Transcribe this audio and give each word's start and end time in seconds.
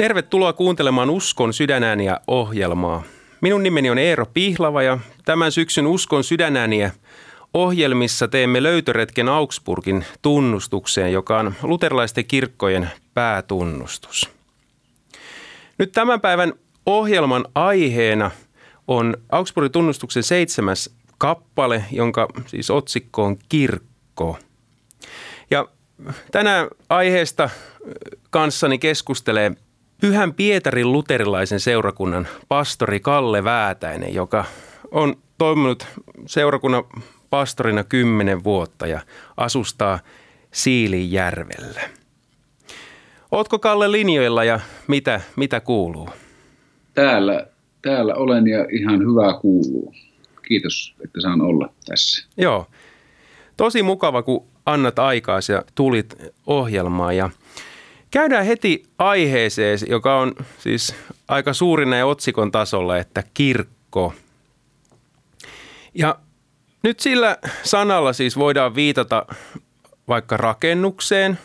Tervetuloa 0.00 0.52
kuuntelemaan 0.52 1.10
Uskon 1.10 1.54
sydänääniä 1.54 2.20
ohjelmaa. 2.26 3.02
Minun 3.40 3.62
nimeni 3.62 3.90
on 3.90 3.98
Eero 3.98 4.26
Pihlava 4.26 4.82
ja 4.82 4.98
tämän 5.24 5.52
syksyn 5.52 5.86
Uskon 5.86 6.24
sydänääniä 6.24 6.90
ohjelmissa 7.54 8.28
teemme 8.28 8.62
löytöretken 8.62 9.28
Augsburgin 9.28 10.04
tunnustukseen, 10.22 11.12
joka 11.12 11.38
on 11.38 11.54
luterilaisten 11.62 12.24
kirkkojen 12.24 12.90
päätunnustus. 13.14 14.30
Nyt 15.78 15.92
tämän 15.92 16.20
päivän 16.20 16.52
ohjelman 16.86 17.44
aiheena 17.54 18.30
on 18.88 19.16
Augsburgin 19.32 19.72
tunnustuksen 19.72 20.22
seitsemäs 20.22 20.90
kappale, 21.18 21.84
jonka 21.92 22.28
siis 22.46 22.70
otsikko 22.70 23.24
on 23.24 23.38
kirkko. 23.48 24.38
Ja 25.50 25.68
tänään 26.32 26.68
aiheesta 26.88 27.50
kanssani 28.30 28.78
keskustelee 28.78 29.52
Pyhän 30.00 30.34
Pietarin 30.34 30.92
luterilaisen 30.92 31.60
seurakunnan 31.60 32.28
pastori 32.48 33.00
Kalle 33.00 33.44
Väätäinen, 33.44 34.14
joka 34.14 34.44
on 34.90 35.14
toiminut 35.38 35.86
seurakunnan 36.26 36.84
pastorina 37.30 37.84
kymmenen 37.84 38.44
vuotta 38.44 38.86
ja 38.86 39.00
asustaa 39.36 39.98
Siilijärvellä. 40.52 41.80
Ootko 43.30 43.58
Kalle 43.58 43.92
linjoilla 43.92 44.44
ja 44.44 44.60
mitä, 44.86 45.20
mitä 45.36 45.60
kuuluu? 45.60 46.08
Täällä, 46.94 47.46
täällä 47.82 48.14
olen 48.14 48.46
ja 48.46 48.66
ihan 48.72 48.98
hyvää 49.00 49.32
kuuluu. 49.40 49.94
Kiitos, 50.48 50.94
että 51.04 51.20
saan 51.20 51.40
olla 51.40 51.72
tässä. 51.86 52.28
Joo. 52.36 52.66
Tosi 53.56 53.82
mukava, 53.82 54.22
kun 54.22 54.46
annat 54.66 54.98
aikaa 54.98 55.38
ja 55.52 55.62
tulit 55.74 56.16
ohjelmaan. 56.46 57.16
Ja 57.16 57.30
käydään 58.10 58.46
heti 58.46 58.82
aiheeseen, 58.98 59.78
joka 59.88 60.18
on 60.18 60.34
siis 60.58 60.94
aika 61.28 61.52
suurin 61.52 61.92
ja 61.92 62.06
otsikon 62.06 62.52
tasolla, 62.52 62.98
että 62.98 63.22
kirkko. 63.34 64.14
Ja 65.94 66.18
nyt 66.82 67.00
sillä 67.00 67.38
sanalla 67.62 68.12
siis 68.12 68.36
voidaan 68.36 68.74
viitata 68.74 69.26
vaikka 70.08 70.36
rakennukseen 70.36 71.38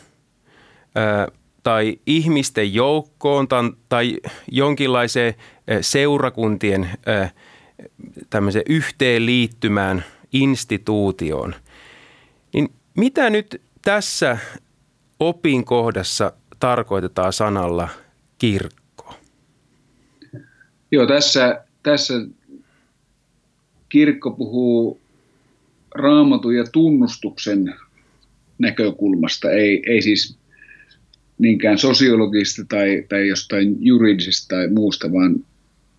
tai 1.63 1.99
ihmisten 2.05 2.73
joukkoon 2.73 3.47
tai 3.89 4.17
jonkinlaiseen 4.51 5.33
seurakuntien 5.81 6.89
tämmöiseen 8.29 8.65
yhteenliittymään 8.69 10.05
instituutioon. 10.31 11.55
Niin 12.53 12.73
mitä 12.97 13.29
nyt 13.29 13.61
tässä 13.81 14.37
opin 15.19 15.65
kohdassa 15.65 16.31
tarkoitetaan 16.59 17.33
sanalla 17.33 17.89
kirkko? 18.37 19.13
Joo, 20.91 21.07
tässä, 21.07 21.63
tässä 21.83 22.13
kirkko 23.89 24.31
puhuu 24.31 24.99
raamatun 25.95 26.55
ja 26.55 26.63
tunnustuksen 26.71 27.75
näkökulmasta, 28.59 29.51
ei, 29.51 29.83
ei 29.87 30.01
siis 30.01 30.37
niinkään 31.37 31.77
sosiologista 31.77 32.65
tai, 32.69 33.05
tai 33.09 33.27
jostain 33.27 33.77
juridisesta 33.79 34.55
tai 34.55 34.67
muusta, 34.67 35.11
vaan 35.11 35.45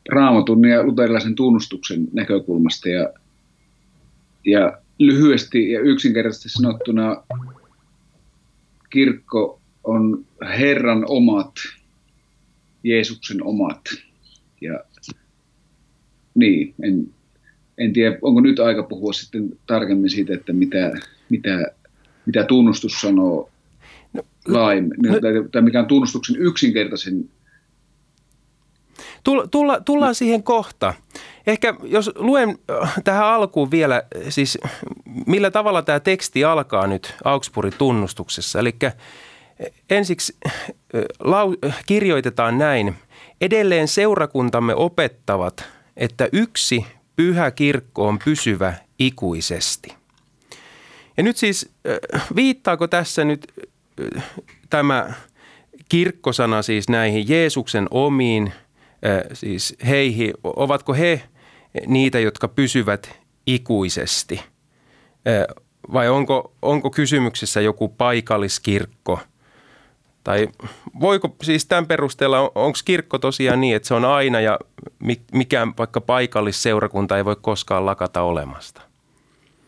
raamatun 0.08 0.68
ja 0.68 0.82
luterilaisen 0.82 1.34
tunnustuksen 1.34 2.08
näkökulmasta. 2.12 2.88
Ja, 2.88 3.12
ja 4.44 4.78
lyhyesti 4.98 5.70
ja 5.70 5.80
yksinkertaisesti 5.80 6.48
sanottuna 6.48 7.22
kirkko 8.90 9.60
on 9.86 10.24
Herran 10.58 11.04
omat, 11.08 11.52
Jeesuksen 12.84 13.42
omat. 13.42 13.80
Ja 14.60 14.84
niin, 16.34 16.74
en, 16.82 17.14
en 17.78 17.92
tiedä, 17.92 18.18
onko 18.22 18.40
nyt 18.40 18.60
aika 18.60 18.82
puhua 18.82 19.12
sitten 19.12 19.58
tarkemmin 19.66 20.10
siitä, 20.10 20.34
että 20.34 20.52
mitä, 20.52 20.92
mitä, 21.28 21.72
mitä 22.26 22.44
tunnustus 22.44 23.00
sanoo 23.00 23.50
no, 24.12 24.22
laajemmin, 24.48 24.96
no, 25.02 25.20
tai, 25.20 25.32
tai 25.52 25.62
mikä 25.62 25.80
on 25.80 25.86
tunnustuksen 25.86 26.36
yksinkertaisen 26.36 27.28
Tulla, 29.24 29.46
tulla, 29.46 29.80
tullaan 29.80 30.14
siihen 30.14 30.42
kohta. 30.42 30.94
Ehkä 31.46 31.74
jos 31.82 32.10
luen 32.14 32.58
äh, 32.70 32.94
tähän 33.04 33.26
alkuun 33.26 33.70
vielä, 33.70 34.02
siis 34.28 34.58
millä 35.26 35.50
tavalla 35.50 35.82
tämä 35.82 36.00
teksti 36.00 36.44
alkaa 36.44 36.86
nyt 36.86 37.14
Augsburgin 37.24 37.78
tunnustuksessa. 37.78 38.60
Eli 38.60 38.74
ensiksi 39.90 40.36
lau, 41.18 41.54
kirjoitetaan 41.86 42.58
näin. 42.58 42.94
Edelleen 43.40 43.88
seurakuntamme 43.88 44.74
opettavat, 44.74 45.64
että 45.96 46.28
yksi 46.32 46.86
pyhä 47.16 47.50
kirkko 47.50 48.08
on 48.08 48.18
pysyvä 48.24 48.74
ikuisesti. 48.98 49.94
Ja 51.16 51.22
nyt 51.22 51.36
siis 51.36 51.72
viittaako 52.36 52.88
tässä 52.88 53.24
nyt 53.24 53.52
tämä 54.70 55.12
kirkkosana 55.88 56.62
siis 56.62 56.88
näihin 56.88 57.28
Jeesuksen 57.28 57.86
omiin– 57.90 58.52
siis 59.32 59.76
heihin, 59.86 60.34
ovatko 60.44 60.94
he 60.94 61.22
niitä, 61.86 62.18
jotka 62.20 62.48
pysyvät 62.48 63.10
ikuisesti? 63.46 64.42
Vai 65.92 66.08
onko, 66.08 66.52
onko 66.62 66.90
kysymyksessä 66.90 67.60
joku 67.60 67.88
paikalliskirkko? 67.88 69.20
Tai 70.26 70.48
voiko 71.00 71.36
siis 71.42 71.66
tämän 71.66 71.86
perusteella, 71.86 72.40
onko 72.40 72.78
kirkko 72.84 73.18
tosiaan 73.18 73.60
niin, 73.60 73.76
että 73.76 73.88
se 73.88 73.94
on 73.94 74.04
aina 74.04 74.40
ja 74.40 74.58
mikään 75.32 75.72
vaikka 75.78 76.00
paikallisseurakunta 76.00 77.16
ei 77.16 77.24
voi 77.24 77.36
koskaan 77.40 77.86
lakata 77.86 78.22
olemasta? 78.22 78.82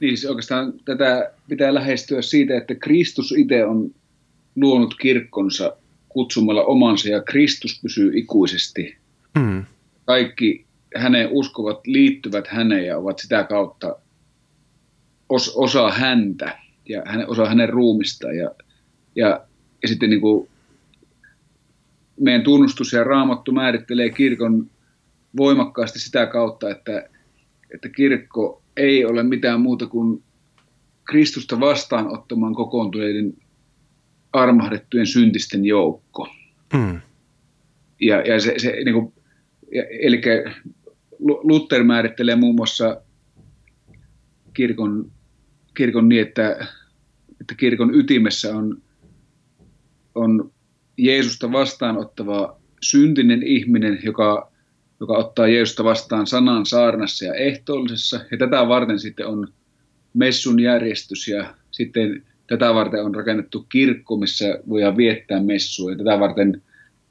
Niin, 0.00 0.16
siis 0.16 0.30
oikeastaan 0.30 0.72
tätä 0.84 1.32
pitää 1.48 1.74
lähestyä 1.74 2.22
siitä, 2.22 2.56
että 2.56 2.74
Kristus 2.74 3.34
itse 3.36 3.64
on 3.64 3.90
luonut 4.56 4.94
kirkkonsa 5.00 5.76
kutsumalla 6.08 6.62
omansa 6.62 7.08
ja 7.08 7.22
Kristus 7.22 7.80
pysyy 7.82 8.18
ikuisesti 8.18 8.98
Mm. 9.38 9.64
Kaikki 10.04 10.66
hänen 10.96 11.28
uskovat 11.30 11.86
liittyvät 11.86 12.46
häneen 12.46 12.86
ja 12.86 12.98
ovat 12.98 13.18
sitä 13.18 13.44
kautta 13.44 13.96
os, 15.28 15.52
osa 15.56 15.90
häntä 15.90 16.58
ja 16.88 17.02
hänen, 17.06 17.28
osa 17.28 17.46
hänen 17.46 17.68
ruumista. 17.68 18.32
Ja, 18.32 18.50
ja, 19.16 19.47
ja 19.82 19.88
sitten 19.88 20.10
niin 20.10 20.20
kuin 20.20 20.48
meidän 22.20 22.42
tunnustus 22.42 22.92
ja 22.92 23.04
raamattu 23.04 23.52
määrittelee 23.52 24.10
kirkon 24.10 24.70
voimakkaasti 25.36 25.98
sitä 25.98 26.26
kautta, 26.26 26.70
että, 26.70 27.08
että 27.74 27.88
kirkko 27.88 28.62
ei 28.76 29.04
ole 29.04 29.22
mitään 29.22 29.60
muuta 29.60 29.86
kuin 29.86 30.22
Kristusta 31.04 31.60
vastaanottamaan 31.60 32.54
kokoontuneiden 32.54 33.34
armahdettujen 34.32 35.06
syntisten 35.06 35.64
joukko. 35.64 36.28
Mm. 36.74 37.00
Ja, 38.00 38.20
ja 38.20 38.40
se, 38.40 38.54
se 38.58 38.70
niin 38.84 38.94
kuin 38.94 39.12
eli 40.00 40.22
Luther 41.20 41.84
määrittelee 41.84 42.36
muun 42.36 42.54
muassa 42.54 43.00
kirkon, 44.54 45.10
kirkon 45.74 46.08
niin, 46.08 46.22
että, 46.22 46.66
että 47.40 47.54
kirkon 47.54 47.94
ytimessä 47.94 48.56
on, 48.56 48.82
on 50.18 50.50
Jeesusta 50.96 51.52
vastaanottava 51.52 52.60
syntinen 52.82 53.42
ihminen, 53.42 54.00
joka, 54.02 54.52
joka 55.00 55.18
ottaa 55.18 55.48
Jeesusta 55.48 55.84
vastaan 55.84 56.26
sanan 56.26 56.66
saarnassa 56.66 57.24
ja 57.24 57.34
ehtoollisessa. 57.34 58.20
Ja 58.30 58.38
tätä 58.38 58.68
varten 58.68 58.98
sitten 58.98 59.26
on 59.26 59.48
messun 60.14 60.60
järjestys 60.60 61.28
ja 61.28 61.54
sitten 61.70 62.22
tätä 62.46 62.74
varten 62.74 63.04
on 63.04 63.14
rakennettu 63.14 63.66
kirkko, 63.68 64.16
missä 64.16 64.58
voidaan 64.68 64.96
viettää 64.96 65.42
messua. 65.42 65.90
Ja 65.90 65.96
tätä 65.96 66.20
varten 66.20 66.62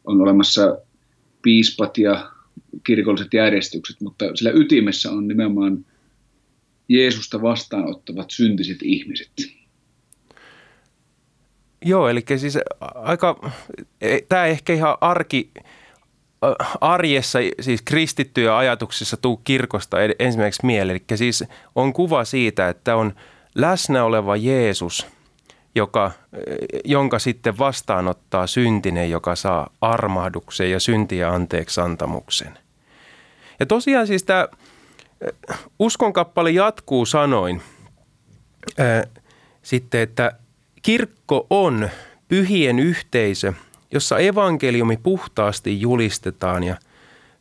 on 0.06 0.21
olemassa 0.21 0.77
piispat 1.42 1.98
ja 1.98 2.31
kirkolliset 2.83 3.33
järjestykset, 3.33 4.01
mutta 4.01 4.25
sillä 4.36 4.51
ytimessä 4.54 5.12
on 5.12 5.27
nimenomaan 5.27 5.86
Jeesusta 6.89 7.42
vastaanottavat 7.42 8.31
syntiset 8.31 8.77
ihmiset. 8.81 9.31
Joo, 11.88 12.10
eli 12.10 12.24
siis 12.38 12.57
aika, 12.95 13.39
e, 14.01 14.18
tämä 14.30 14.45
ehkä 14.45 14.74
ihan 14.74 14.98
arki, 15.01 15.51
arjessa, 16.81 17.39
siis 17.62 17.81
kristittyjä 17.81 18.57
ajatuksissa 18.57 19.18
tuu 19.18 19.38
kirkosta 19.38 19.98
ensimmäiseksi 20.19 20.66
mieleen. 20.66 21.01
Eli 21.10 21.18
siis 21.18 21.44
on 21.75 21.94
kuva 21.94 22.25
siitä, 22.25 22.69
että 22.69 22.95
on 22.95 23.13
läsnä 23.56 24.04
oleva 24.04 24.36
Jeesus, 24.36 25.07
joka, 25.75 26.12
jonka 26.86 27.19
sitten 27.19 27.57
vastaanottaa 27.57 28.48
syntinen, 28.48 29.12
joka 29.12 29.36
saa 29.36 29.69
armahduksen 29.81 30.72
ja 30.72 30.80
syntiä 30.80 31.30
anteeksi 31.30 31.81
antamuksen– 31.81 32.57
ja 33.60 33.66
tosiaan 33.66 34.07
siis 34.07 34.24
tämä 34.24 34.48
uskonkappale 35.80 36.51
jatkuu 36.51 37.06
sanoin 37.06 37.62
sitten, 39.62 40.01
että 40.01 40.31
kirkko 40.82 41.48
on 41.50 41.90
pyhien 42.28 42.80
yhteisö, 42.80 43.54
jossa 43.92 44.18
evankeliumi 44.18 44.98
puhtaasti 44.98 45.82
julistetaan 45.82 46.64
ja 46.64 46.78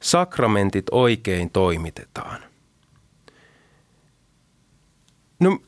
sakramentit 0.01 0.87
oikein 0.91 1.51
toimitetaan. 1.51 2.43
No, 5.41 5.59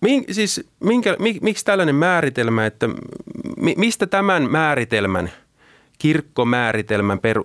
min, 0.00 0.24
siis 0.30 0.68
minkä, 0.80 1.16
mik, 1.18 1.42
miksi 1.42 1.64
tällainen 1.64 1.94
määritelmä, 1.94 2.66
että 2.66 2.88
mi, 3.56 3.74
mistä 3.78 4.06
tämän 4.06 4.50
määritelmän, 4.50 5.32
kirkkomääritelmän 5.98 7.18
per, 7.18 7.40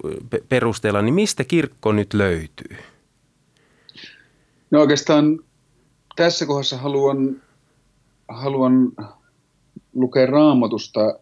perusteella, 0.49 1.01
niin 1.01 1.15
mistä 1.15 1.43
kirkko 1.43 1.91
nyt 1.91 2.13
löytyy? 2.13 2.77
No 4.71 4.81
oikeastaan 4.81 5.39
tässä 6.15 6.45
kohdassa 6.45 6.77
haluan, 6.77 7.41
haluan 8.27 8.91
lukea 9.95 10.25
raamatusta 10.25 11.19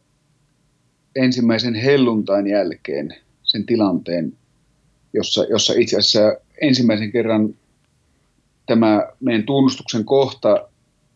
ensimmäisen 1.16 1.76
helluntain 1.76 2.48
jälkeen 2.48 3.16
sen 3.44 3.66
tilanteen, 3.66 4.34
jossa, 5.14 5.44
jossa 5.44 5.74
itse 5.74 5.98
asiassa 5.98 6.38
ensimmäisen 6.62 7.12
kerran 7.12 7.56
tämä 8.66 9.08
meidän 9.20 9.44
tunnustuksen 9.44 10.06
kohta, 10.06 10.70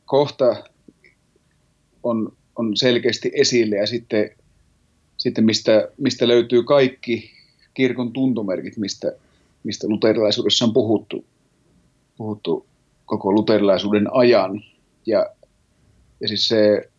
kohta 0.06 0.64
on, 2.04 2.34
on 2.56 2.78
selkeästi 2.78 3.32
esille 3.34 3.76
ja 3.76 3.88
sitten, 3.88 4.30
sitten 5.18 5.46
mistä, 5.46 5.90
mistä 5.98 6.28
löytyy 6.28 6.64
kaikki 6.64 7.32
kirkon 7.74 8.14
tuntomerkit, 8.14 8.78
mistä, 8.78 9.12
mistä 9.64 9.88
luterilaisuudessa 9.88 10.66
on 10.66 10.74
puhuttu, 10.74 11.26
puhuttu 12.18 12.66
koko 13.06 13.34
luterilaisuuden 13.34 14.14
ajan. 14.14 14.64
Ja, 15.06 15.26
ja 16.20 16.28
siis 16.28 16.48
se 16.48 16.90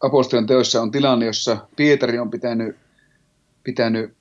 apostolien 0.00 0.46
teoissa 0.46 0.82
on 0.82 0.90
tilanne, 0.90 1.26
jossa 1.26 1.68
Pietari 1.76 2.18
on 2.18 2.30
pitänyt, 2.30 2.76
pitänyt 3.64 4.12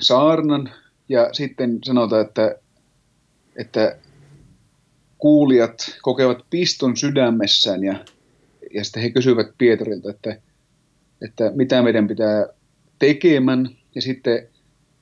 saarnan 0.00 0.70
ja 1.08 1.28
sitten 1.32 1.78
sanotaan, 1.84 2.26
että, 2.26 2.56
että 3.56 3.96
kuulijat 5.18 5.98
kokevat 6.02 6.44
piston 6.50 6.96
sydämessään 6.96 7.84
ja, 7.84 8.04
ja 8.74 8.84
sitten 8.84 9.02
he 9.02 9.10
kysyvät 9.10 9.46
Pietarilta, 9.58 10.10
että, 10.10 10.36
että 11.22 11.52
mitä 11.54 11.82
meidän 11.82 12.08
pitää 12.08 12.46
tekemään 12.98 13.70
ja 13.94 14.02
sitten, 14.02 14.48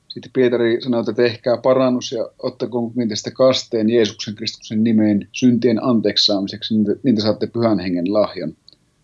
sitten 0.07 0.31
Pietari 0.33 0.81
sanoo, 0.81 0.99
että 0.99 1.13
tehkää 1.13 1.57
parannus 1.57 2.11
ja 2.11 2.29
ottakoon 2.39 2.91
tästä 3.09 3.31
kasteen 3.31 3.89
Jeesuksen 3.89 4.35
Kristuksen 4.35 4.83
nimeen 4.83 5.27
syntien 5.31 5.83
anteeksi 5.83 6.25
saamiseksi, 6.25 6.73
niin 6.73 6.99
niin 7.03 7.15
te 7.15 7.21
saatte 7.21 7.47
pyhän 7.47 7.79
hengen 7.79 8.13
lahjan. 8.13 8.55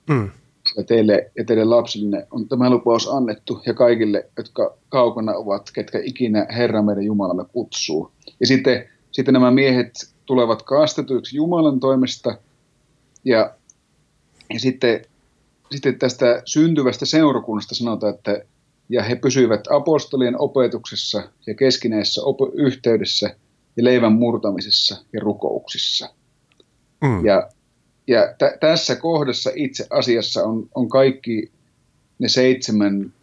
Mm 0.09 0.29
ja 0.77 0.83
teille 0.83 1.31
ja 1.37 1.45
teille 1.45 1.65
lapsille 1.65 2.27
on 2.31 2.47
tämä 2.47 2.69
lupaus 2.69 3.07
annettu 3.07 3.61
ja 3.65 3.73
kaikille, 3.73 4.29
jotka 4.37 4.77
kaukana 4.89 5.33
ovat, 5.33 5.71
ketkä 5.71 5.99
ikinä 6.03 6.47
Herra 6.49 6.81
meidän 6.81 7.03
Jumalamme 7.03 7.45
kutsuu. 7.45 8.11
Ja 8.39 8.47
sitten, 8.47 8.89
sitten 9.11 9.33
nämä 9.33 9.51
miehet 9.51 9.93
tulevat 10.25 10.61
kastetuiksi 10.61 11.35
Jumalan 11.35 11.79
toimesta 11.79 12.37
ja, 13.25 13.55
ja 14.53 14.59
sitten, 14.59 15.01
sitten 15.71 15.99
tästä 15.99 16.41
syntyvästä 16.45 17.05
seurakunnasta 17.05 17.75
sanotaan, 17.75 18.15
että 18.15 18.41
ja 18.89 19.03
he 19.03 19.15
pysyivät 19.15 19.61
apostolien 19.69 20.41
opetuksessa 20.41 21.23
ja 21.47 21.55
keskinäisessä 21.55 22.21
op- 22.23 22.53
yhteydessä 22.53 23.35
ja 23.77 23.83
leivän 23.83 24.13
murtamisessa 24.13 25.05
ja 25.13 25.19
rukouksissa. 25.19 26.09
Mm. 27.01 27.25
Ja 27.25 27.49
ja 28.07 28.27
t- 28.27 28.59
tässä 28.59 28.95
kohdassa 28.95 29.51
itse 29.55 29.87
asiassa 29.89 30.43
on, 30.43 30.69
on 30.75 30.89
kaikki 30.89 31.51
ne 32.19 32.29
seitsemän 32.29 33.13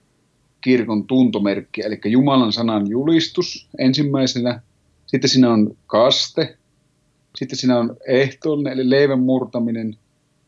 kirkon 0.60 1.06
tuntomerkkiä, 1.06 1.86
eli 1.86 2.00
Jumalan 2.04 2.52
sanan 2.52 2.90
julistus 2.90 3.68
ensimmäisenä, 3.78 4.60
sitten 5.06 5.30
siinä 5.30 5.52
on 5.52 5.76
kaste, 5.86 6.56
sitten 7.36 7.58
siinä 7.58 7.78
on 7.78 7.96
ehtoollinen, 8.06 8.72
eli 8.72 8.90
leivän 8.90 9.20
murtaminen, 9.20 9.96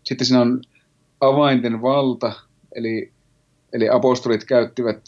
sitten 0.03 0.27
siinä 0.27 0.41
on 0.41 0.61
avainten 1.21 1.83
valta, 1.83 2.33
eli, 2.75 3.13
eli 3.73 3.89
apostolit 3.89 4.45
käyttivät 4.45 5.03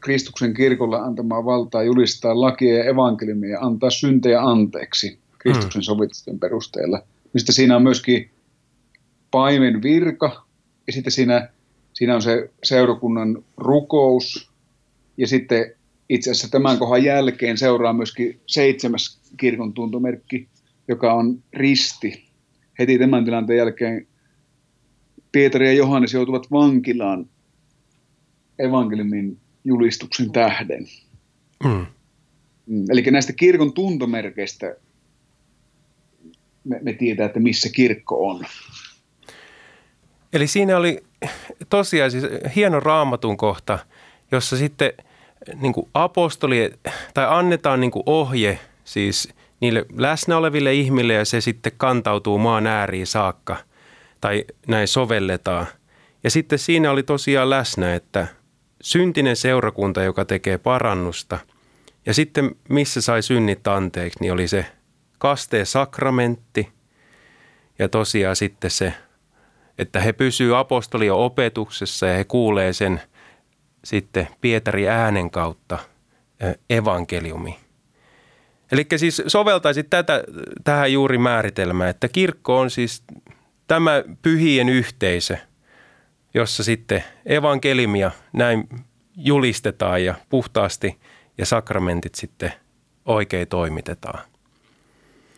Kristuksen 0.00 0.54
kirkolla 0.54 0.96
antamaa 0.96 1.44
valtaa 1.44 1.82
julistaa 1.82 2.40
lakia 2.40 2.74
ja 2.74 2.84
evankeliumia 2.84 3.50
ja 3.50 3.60
antaa 3.60 3.90
syntejä 3.90 4.42
anteeksi 4.42 5.18
Kristuksen 5.38 5.80
mm. 5.80 5.84
sovitusten 5.84 6.38
perusteella– 6.38 7.02
mistä 7.34 7.52
siinä 7.52 7.76
on 7.76 7.82
myöskin 7.82 8.30
paimen 9.30 9.82
virka 9.82 10.46
ja 10.86 10.92
sitten 10.92 11.12
siinä, 11.12 11.48
siinä 11.92 12.14
on 12.14 12.22
se 12.22 12.50
seurakunnan 12.64 13.44
rukous 13.56 14.50
ja 15.16 15.26
sitten 15.26 15.72
itse 16.08 16.30
asiassa 16.30 16.50
tämän 16.50 16.78
kohan 16.78 17.04
jälkeen 17.04 17.58
seuraa 17.58 17.92
myöskin 17.92 18.40
seitsemäs 18.46 19.20
kirkon 19.36 19.74
tuntomerkki, 19.74 20.48
joka 20.88 21.12
on 21.12 21.42
risti. 21.52 22.28
Heti 22.78 22.98
tämän 22.98 23.24
tilanteen 23.24 23.58
jälkeen 23.58 24.06
Pietari 25.32 25.66
ja 25.66 25.72
Johannes 25.72 26.14
joutuvat 26.14 26.50
vankilaan 26.50 27.26
evankeliumin 28.58 29.38
julistuksen 29.64 30.32
tähden. 30.32 30.86
Mm. 31.64 31.86
mm 32.66 32.84
eli 32.90 33.02
näistä 33.02 33.32
kirkon 33.32 33.72
tuntomerkeistä 33.72 34.76
me, 36.64 36.78
me 36.82 36.92
tiedetään, 36.92 37.26
että 37.26 37.40
missä 37.40 37.68
kirkko 37.68 38.28
on. 38.28 38.44
Eli 40.32 40.46
siinä 40.46 40.76
oli 40.76 41.04
tosiaan 41.68 42.10
siis 42.10 42.24
hieno 42.56 42.80
raamatun 42.80 43.36
kohta, 43.36 43.78
jossa 44.32 44.56
sitten 44.56 44.92
niin 45.54 45.72
kuin 45.72 45.88
apostoli, 45.94 46.72
tai 47.14 47.26
annetaan 47.28 47.80
niin 47.80 47.90
kuin 47.90 48.02
ohje 48.06 48.58
siis 48.84 49.28
niille 49.60 49.86
läsnä 49.96 50.36
oleville 50.36 50.74
ihmille 50.74 51.12
ja 51.12 51.24
se 51.24 51.40
sitten 51.40 51.72
kantautuu 51.76 52.38
maan 52.38 52.66
ääriin 52.66 53.06
saakka 53.06 53.56
tai 54.20 54.44
näin 54.66 54.88
sovelletaan. 54.88 55.66
Ja 56.24 56.30
sitten 56.30 56.58
siinä 56.58 56.90
oli 56.90 57.02
tosiaan 57.02 57.50
läsnä, 57.50 57.94
että 57.94 58.26
syntinen 58.80 59.36
seurakunta, 59.36 60.02
joka 60.02 60.24
tekee 60.24 60.58
parannusta 60.58 61.38
ja 62.06 62.14
sitten 62.14 62.50
missä 62.68 63.00
sai 63.00 63.22
synnit 63.22 63.66
anteeksi, 63.66 64.18
niin 64.20 64.32
oli 64.32 64.48
se 64.48 64.66
kasteen 65.18 65.66
sakramentti 65.66 66.68
ja 67.78 67.88
tosiaan 67.88 68.36
sitten 68.36 68.70
se, 68.70 68.94
että 69.78 70.00
he 70.00 70.12
pysyvät 70.12 70.56
apostolien 70.56 71.12
opetuksessa 71.12 72.06
ja 72.06 72.16
he 72.16 72.24
kuulee 72.24 72.72
sen 72.72 73.00
sitten 73.84 74.28
Pietari 74.40 74.88
äänen 74.88 75.30
kautta 75.30 75.78
evankeliumi. 76.70 77.58
Eli 78.72 78.86
siis 78.96 79.22
soveltaisit 79.26 79.90
tätä 79.90 80.24
tähän 80.64 80.92
juuri 80.92 81.18
määritelmään, 81.18 81.90
että 81.90 82.08
kirkko 82.08 82.58
on 82.58 82.70
siis 82.70 83.02
tämä 83.66 84.02
pyhien 84.22 84.68
yhteisö, 84.68 85.36
jossa 86.34 86.64
sitten 86.64 87.04
evankelimia 87.26 88.10
näin 88.32 88.68
julistetaan 89.16 90.04
ja 90.04 90.14
puhtaasti 90.28 91.00
ja 91.38 91.46
sakramentit 91.46 92.14
sitten 92.14 92.52
oikein 93.04 93.48
toimitetaan. 93.48 94.24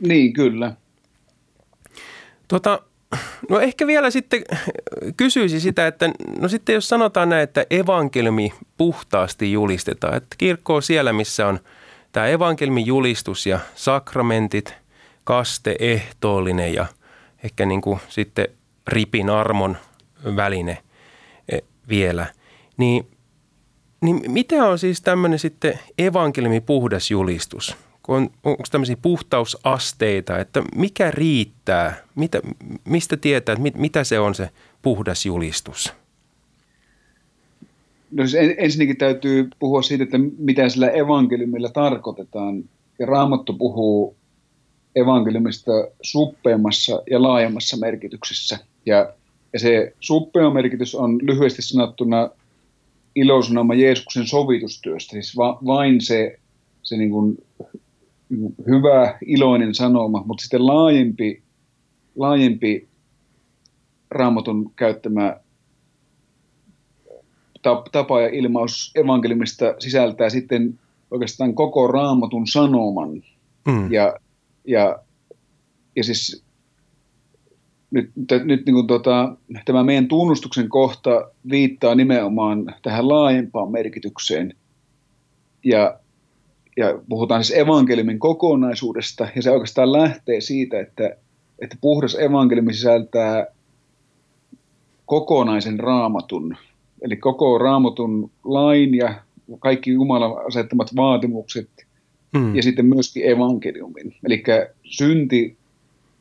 Niin, 0.00 0.32
kyllä. 0.32 0.72
Tota, 2.48 2.82
no 3.50 3.60
ehkä 3.60 3.86
vielä 3.86 4.10
sitten 4.10 4.42
kysyisi 5.16 5.60
sitä, 5.60 5.86
että 5.86 6.10
no 6.38 6.48
sitten 6.48 6.74
jos 6.74 6.88
sanotaan 6.88 7.28
näin, 7.28 7.42
että 7.42 7.66
evankeliumi 7.70 8.52
puhtaasti 8.76 9.52
julistetaan, 9.52 10.16
että 10.16 10.36
kirkko 10.38 10.74
on 10.74 10.82
siellä, 10.82 11.12
missä 11.12 11.46
on 11.46 11.60
tämä 12.12 12.26
evankeliumin 12.26 12.86
julistus 12.86 13.46
ja 13.46 13.58
sakramentit, 13.74 14.74
kaste, 15.24 15.76
ehtoollinen 15.78 16.74
ja 16.74 16.86
ehkä 17.44 17.66
niin 17.66 17.80
kuin 17.80 18.00
sitten 18.08 18.48
ripin 18.88 19.30
armon 19.30 19.76
väline 20.36 20.78
e, 21.48 21.58
vielä, 21.88 22.26
niin, 22.76 23.06
niin 24.00 24.32
mitä 24.32 24.64
on 24.64 24.78
siis 24.78 25.00
tämmöinen 25.00 25.38
sitten 25.38 25.78
evankeliumin 25.98 26.62
puhdas 26.62 27.10
julistus? 27.10 27.76
On, 28.10 28.30
onko 28.44 28.62
tämmöisiä 28.70 28.96
puhtausasteita, 29.02 30.38
että 30.38 30.62
mikä 30.74 31.10
riittää, 31.10 32.04
mitä, 32.14 32.40
mistä 32.84 33.16
tietää, 33.16 33.52
että 33.52 33.62
mit, 33.62 33.76
mitä 33.76 34.04
se 34.04 34.18
on 34.18 34.34
se 34.34 34.50
puhdas 34.82 35.26
julistus? 35.26 35.92
No 38.10 38.26
siis 38.26 38.54
ensinnäkin 38.58 38.96
täytyy 38.96 39.48
puhua 39.58 39.82
siitä, 39.82 40.04
että 40.04 40.18
mitä 40.38 40.68
sillä 40.68 40.88
evankeliumilla 40.88 41.68
tarkoitetaan. 41.68 42.64
Ja 42.98 43.06
Raamattu 43.06 43.52
puhuu 43.52 44.16
evankeliumista 44.96 45.72
suppeammassa 46.02 47.02
ja 47.10 47.22
laajemmassa 47.22 47.76
merkityksessä. 47.76 48.58
Ja, 48.86 49.12
ja 49.52 49.58
se 49.58 49.92
suppea 50.00 50.50
merkitys 50.50 50.94
on 50.94 51.18
lyhyesti 51.22 51.62
sanottuna 51.62 52.30
ilosanoma 53.14 53.74
Jeesuksen 53.74 54.26
sovitustyöstä. 54.26 55.12
Siis 55.12 55.36
va, 55.36 55.58
vain 55.66 56.00
se, 56.00 56.38
se 56.82 56.96
niin 56.96 57.10
kuin 57.10 57.38
hyvä, 58.66 59.18
iloinen 59.26 59.74
sanoma, 59.74 60.22
mutta 60.26 60.42
sitten 60.42 60.66
laajempi, 60.66 61.42
laajempi 62.16 62.88
raamatun 64.10 64.72
käyttämä 64.76 65.36
tapa 67.92 68.20
ja 68.20 68.28
ilmaus 68.28 68.92
evankeliumista 68.94 69.74
sisältää 69.78 70.30
sitten 70.30 70.78
oikeastaan 71.10 71.54
koko 71.54 71.86
raamatun 71.86 72.46
sanoman. 72.46 73.22
Mm. 73.66 73.92
Ja, 73.92 74.16
ja, 74.64 74.98
ja 75.96 76.04
siis 76.04 76.44
nyt, 77.90 78.10
nyt 78.44 78.66
niin 78.66 78.74
kuin 78.74 78.86
tota, 78.86 79.36
tämä 79.64 79.82
meidän 79.82 80.08
tunnustuksen 80.08 80.68
kohta 80.68 81.30
viittaa 81.50 81.94
nimenomaan 81.94 82.74
tähän 82.82 83.08
laajempaan 83.08 83.72
merkitykseen. 83.72 84.54
Ja, 85.64 85.99
ja 86.80 87.00
puhutaan 87.08 87.44
siis 87.44 87.58
evankeliumin 87.58 88.18
kokonaisuudesta, 88.18 89.28
ja 89.36 89.42
se 89.42 89.50
oikeastaan 89.50 89.92
lähtee 89.92 90.40
siitä, 90.40 90.80
että, 90.80 91.16
että 91.58 91.76
puhdas 91.80 92.14
evankeliumi 92.14 92.74
sisältää 92.74 93.46
kokonaisen 95.06 95.80
raamatun, 95.80 96.56
eli 97.02 97.16
koko 97.16 97.58
raamatun 97.58 98.30
lain 98.44 98.94
ja 98.94 99.14
kaikki 99.58 99.90
Jumalan 99.90 100.46
asettamat 100.46 100.96
vaatimukset, 100.96 101.68
hmm. 102.38 102.56
ja 102.56 102.62
sitten 102.62 102.86
myöskin 102.86 103.28
evankeliumin. 103.28 104.16
Eli 104.24 104.42
synti 104.84 105.56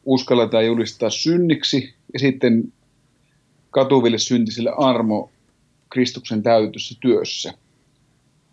uskalletaan 0.06 0.66
julistaa 0.66 1.10
synniksi 1.10 1.94
ja 2.14 2.20
sitten 2.20 2.74
katuville 3.72 4.18
syntisille 4.18 4.72
armo 4.78 5.30
Kristuksen 5.90 6.44
täytyssä 6.44 6.96
työssä. 7.02 7.54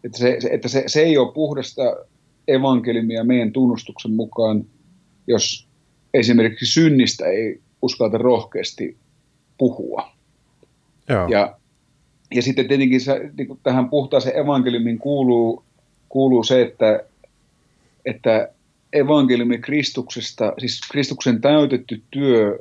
Että 0.06 0.18
se, 0.18 0.38
että 0.50 0.68
se, 0.68 0.84
se 0.86 1.00
ei 1.00 1.18
ole 1.18 1.32
puhdasta 1.32 1.82
evankeliumia 2.48 3.24
meidän 3.24 3.52
tunnustuksen 3.52 4.12
mukaan, 4.12 4.64
jos 5.26 5.68
esimerkiksi 6.14 6.66
synnistä 6.66 7.26
ei 7.26 7.60
uskalleta 7.82 8.18
rohkeasti 8.18 8.96
puhua. 9.58 10.12
Joo. 11.08 11.28
Ja, 11.28 11.56
ja 12.34 12.42
sitten 12.42 12.68
tietenkin 12.68 13.00
se, 13.00 13.30
niin 13.38 13.60
tähän 13.62 13.88
puhtaaseen 13.88 14.38
evankeliumiin 14.38 14.98
kuuluu, 14.98 15.64
kuuluu 16.08 16.44
se, 16.44 16.62
että, 16.62 17.04
että 18.04 18.48
evankeliumi 18.92 19.58
Kristuksesta, 19.58 20.52
siis 20.58 20.80
Kristuksen 20.90 21.40
täytetty 21.40 22.02
työ 22.10 22.58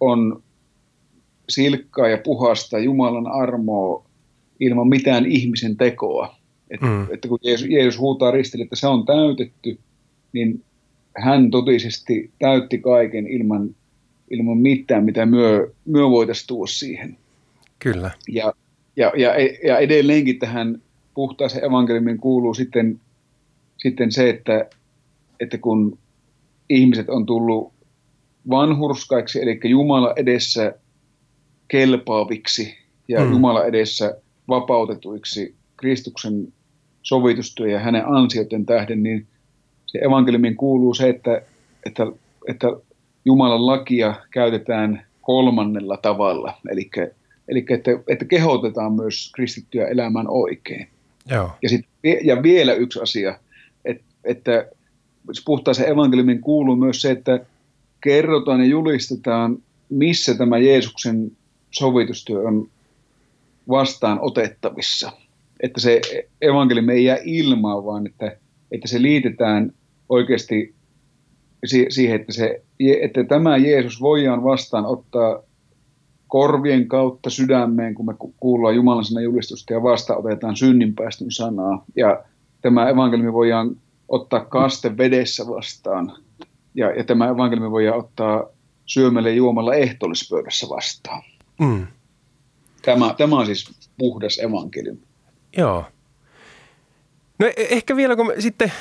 on 0.00 0.42
silkkaa 1.48 2.08
ja 2.08 2.18
puhasta 2.18 2.78
Jumalan 2.78 3.26
armoa 3.26 4.04
ilman 4.60 4.88
mitään 4.88 5.26
ihmisen 5.26 5.76
tekoa. 5.76 6.39
Et, 6.70 6.80
mm. 6.80 7.02
Että 7.14 7.28
kun 7.28 7.38
Jeesus, 7.42 7.68
Jeesus 7.70 8.00
huutaa 8.00 8.30
ristille, 8.30 8.64
että 8.64 8.76
se 8.76 8.86
on 8.86 9.06
täytetty, 9.06 9.78
niin 10.32 10.64
hän 11.16 11.50
totisesti 11.50 12.30
täytti 12.38 12.78
kaiken 12.78 13.26
ilman, 13.26 13.74
ilman 14.30 14.58
mitään, 14.58 15.04
mitä 15.04 15.26
myö, 15.26 15.72
myö 15.84 16.10
voitaisiin 16.10 16.46
tuoda 16.46 16.66
siihen. 16.66 17.16
Kyllä. 17.78 18.10
Ja, 18.28 18.52
ja, 18.96 19.12
ja, 19.16 19.32
ja 19.66 19.78
edelleenkin 19.78 20.38
tähän 20.38 20.82
puhtaaseen 21.14 21.64
evankeliumiin 21.64 22.18
kuuluu 22.18 22.54
sitten, 22.54 23.00
sitten 23.76 24.12
se, 24.12 24.30
että 24.30 24.66
että 25.40 25.58
kun 25.58 25.98
ihmiset 26.68 27.08
on 27.08 27.26
tullut 27.26 27.72
vanhurskaiksi, 28.50 29.42
eli 29.42 29.60
Jumala 29.64 30.12
edessä 30.16 30.74
kelpaaviksi 31.68 32.78
ja 33.08 33.24
mm. 33.24 33.32
Jumala 33.32 33.64
edessä 33.64 34.16
vapautetuiksi 34.48 35.54
Kristuksen 35.76 36.52
sovitustyö 37.02 37.68
ja 37.68 37.78
hänen 37.78 38.06
ansioiden 38.06 38.66
tähden, 38.66 39.02
niin 39.02 39.26
se 39.86 39.98
evankeliumin 39.98 40.56
kuuluu 40.56 40.94
se, 40.94 41.08
että, 41.08 41.42
että, 41.86 42.06
että 42.48 42.66
Jumalan 43.24 43.66
lakia 43.66 44.14
käytetään 44.30 45.02
kolmannella 45.22 45.96
tavalla, 45.96 46.54
eli, 46.70 46.90
eli 47.48 47.64
että, 47.70 47.90
että 48.08 48.24
kehotetaan 48.24 48.92
myös 48.92 49.32
kristittyä 49.34 49.88
elämään 49.88 50.26
oikein. 50.28 50.88
Joo. 51.30 51.50
Ja, 51.62 51.68
sit, 51.68 51.86
ja 52.24 52.42
vielä 52.42 52.74
yksi 52.74 53.00
asia, 53.00 53.38
että, 53.84 54.04
että 54.24 54.68
puhtaaseen 55.44 55.90
evankeliumin 55.92 56.40
kuuluu 56.40 56.76
myös 56.76 57.02
se, 57.02 57.10
että 57.10 57.40
kerrotaan 58.00 58.60
ja 58.60 58.66
julistetaan, 58.66 59.58
missä 59.90 60.34
tämä 60.34 60.58
Jeesuksen 60.58 61.32
sovitustyö 61.70 62.40
on 62.40 62.68
vastaan 63.68 64.18
otettavissa. 64.20 65.12
Että 65.62 65.80
se 65.80 66.00
evankeliumi 66.40 66.92
ei 66.92 67.04
jää 67.04 67.18
ilmaan, 67.24 67.84
vaan 67.84 68.06
että, 68.06 68.36
että 68.72 68.88
se 68.88 69.02
liitetään 69.02 69.72
oikeasti 70.08 70.74
siihen, 71.88 72.20
että, 72.20 72.32
se, 72.32 72.62
että 73.00 73.24
tämä 73.24 73.56
Jeesus 73.56 74.00
voidaan 74.00 74.44
vastaan 74.44 74.86
ottaa 74.86 75.42
korvien 76.28 76.88
kautta 76.88 77.30
sydämeen, 77.30 77.94
kun 77.94 78.06
me 78.06 78.14
kuullaan 78.40 78.74
Jumalan 78.74 79.04
sanan 79.04 79.24
julistusta 79.24 79.72
ja 79.72 79.82
vasta 79.82 80.16
otetaan 80.16 80.56
synninpäästön 80.56 81.30
sanaa. 81.30 81.84
Ja 81.96 82.24
tämä 82.62 82.88
evankeliumi 82.88 83.32
voidaan 83.32 83.76
ottaa 84.08 84.44
kaste 84.44 84.96
vedessä 84.96 85.46
vastaan. 85.46 86.12
Ja, 86.74 86.90
ja 86.90 87.04
tämä 87.04 87.28
evankeliumi 87.28 87.70
voidaan 87.70 87.98
ottaa 87.98 88.46
syömällä 88.86 89.30
juomalla 89.30 89.74
ehtoollispöydässä 89.74 90.66
vastaan. 90.68 91.22
Mm. 91.60 91.86
Tämä, 92.82 93.14
tämä 93.18 93.38
on 93.38 93.46
siis 93.46 93.88
puhdas 93.98 94.38
evankeliumi. 94.38 95.09
Joo. 95.56 95.84
No 97.38 97.46
e, 97.46 97.52
ehkä 97.56 97.96
vielä 97.96 98.16
kun 98.16 98.32
sitten 98.38 98.72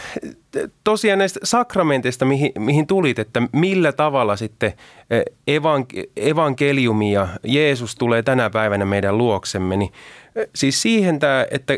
tosiaan 0.83 1.19
näistä 1.19 1.39
sakramenteista, 1.43 2.25
mihin, 2.25 2.51
mihin 2.59 2.87
tulit, 2.87 3.19
että 3.19 3.41
millä 3.53 3.91
tavalla 3.91 4.35
sitten 4.35 4.73
e, 5.09 5.21
evank- 5.59 6.09
evankeliumi 6.15 7.11
ja 7.11 7.27
Jeesus 7.43 7.95
tulee 7.95 8.23
tänä 8.23 8.49
päivänä 8.49 8.85
meidän 8.85 9.17
luoksemme, 9.17 9.77
niin 9.77 9.91
e, 10.35 10.43
siis 10.55 10.81
siihen 10.81 11.19
tämä, 11.19 11.45
että 11.51 11.73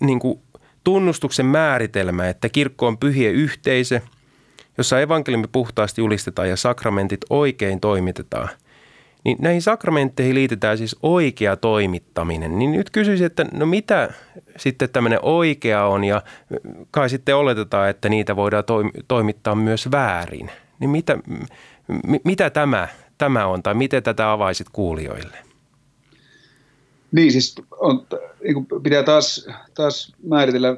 niin 0.00 0.18
kuin 0.18 0.40
tunnustuksen 0.84 1.46
määritelmä, 1.46 2.28
että 2.28 2.48
kirkko 2.48 2.86
on 2.86 2.98
pyhien 2.98 3.34
yhteisö, 3.34 4.00
jossa 4.78 5.00
evankeliumi 5.00 5.46
puhtaasti 5.52 6.00
julistetaan 6.00 6.48
ja 6.48 6.56
sakramentit 6.56 7.20
oikein 7.30 7.80
toimitetaan. 7.80 8.48
Niin 9.24 9.36
näihin 9.40 9.62
sakramentteihin 9.62 10.34
liitetään 10.34 10.78
siis 10.78 10.96
oikea 11.02 11.56
toimittaminen. 11.56 12.58
Niin 12.58 12.72
nyt 12.72 12.90
kysyisin, 12.90 13.26
että 13.26 13.46
no 13.52 13.66
mitä 13.66 14.12
sitten 14.56 14.90
tämmöinen 14.90 15.18
oikea 15.22 15.86
on 15.86 16.04
ja 16.04 16.22
kai 16.90 17.10
sitten 17.10 17.36
oletetaan, 17.36 17.90
että 17.90 18.08
niitä 18.08 18.36
voidaan 18.36 18.64
toimittaa 19.08 19.54
myös 19.54 19.90
väärin. 19.90 20.50
Niin 20.80 20.90
mitä, 20.90 21.16
m- 21.88 22.14
mitä 22.24 22.50
tämä, 22.50 22.88
tämä 23.18 23.46
on 23.46 23.62
tai 23.62 23.74
miten 23.74 24.02
tätä 24.02 24.32
avaisit 24.32 24.66
kuulijoille? 24.72 25.36
Niin, 27.12 27.32
siis 27.32 27.54
on, 27.70 28.06
niin 28.44 28.66
pitää 28.82 29.02
taas, 29.02 29.48
taas 29.74 30.12
määritellä 30.22 30.76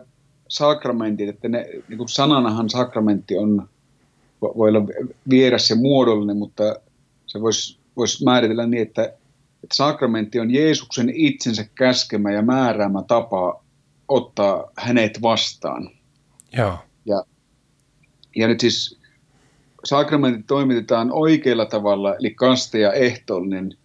sakramentit, 0.48 1.28
että 1.28 1.48
ne, 1.48 1.66
niin 1.88 1.98
kuin 1.98 2.08
sananahan 2.08 2.70
sakramentti 2.70 3.36
on, 3.36 3.68
voi 4.42 4.68
olla 4.68 4.82
vieras 5.30 5.70
ja 5.70 5.76
muodollinen, 5.76 6.36
mutta 6.36 6.76
se 7.26 7.40
voisi 7.40 7.79
vois 7.96 8.24
määritellä 8.24 8.66
niin, 8.66 8.82
että, 8.82 9.02
että 9.64 9.74
sakramentti 9.74 10.40
on 10.40 10.50
Jeesuksen 10.50 11.10
itsensä 11.14 11.64
käskemä 11.74 12.32
ja 12.32 12.42
määräämä 12.42 13.02
tapa 13.02 13.64
ottaa 14.08 14.70
hänet 14.76 15.22
vastaan. 15.22 15.90
Joo. 16.56 16.78
Ja, 17.04 17.24
ja 18.36 18.48
nyt 18.48 18.60
siis 18.60 19.00
sakramentit 19.84 20.46
toimitetaan 20.46 21.12
oikealla 21.12 21.66
tavalla, 21.66 22.14
eli 22.16 22.34
kaste 22.34 22.78
ja 22.78 22.92
ehtoollinen 22.92 23.76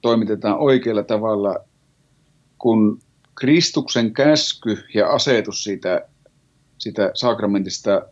toimitetaan 0.00 0.58
oikealla 0.58 1.02
tavalla 1.02 1.56
kun 2.58 3.00
Kristuksen 3.34 4.12
käsky 4.12 4.84
ja 4.94 5.08
asetus 5.08 5.64
siitä, 5.64 6.08
siitä 6.78 7.10
sakramentista 7.14 8.02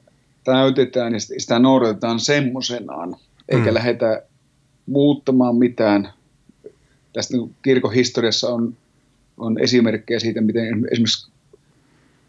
täytetään 0.45 1.13
ja 1.13 1.21
sitä 1.21 1.59
noudatetaan 1.59 2.21
semmoisenaan, 2.21 3.17
eikä 3.49 3.71
mm. 3.71 3.75
lähdetä 3.75 4.23
muuttamaan 4.87 5.57
mitään. 5.57 6.09
Tästä 7.13 7.37
kirkon 7.63 7.93
historiassa 7.93 8.49
on, 8.49 8.77
on 9.37 9.59
esimerkkejä 9.59 10.21
siitä, 10.21 10.41
miten 10.41 10.89
esimerkiksi 10.93 11.31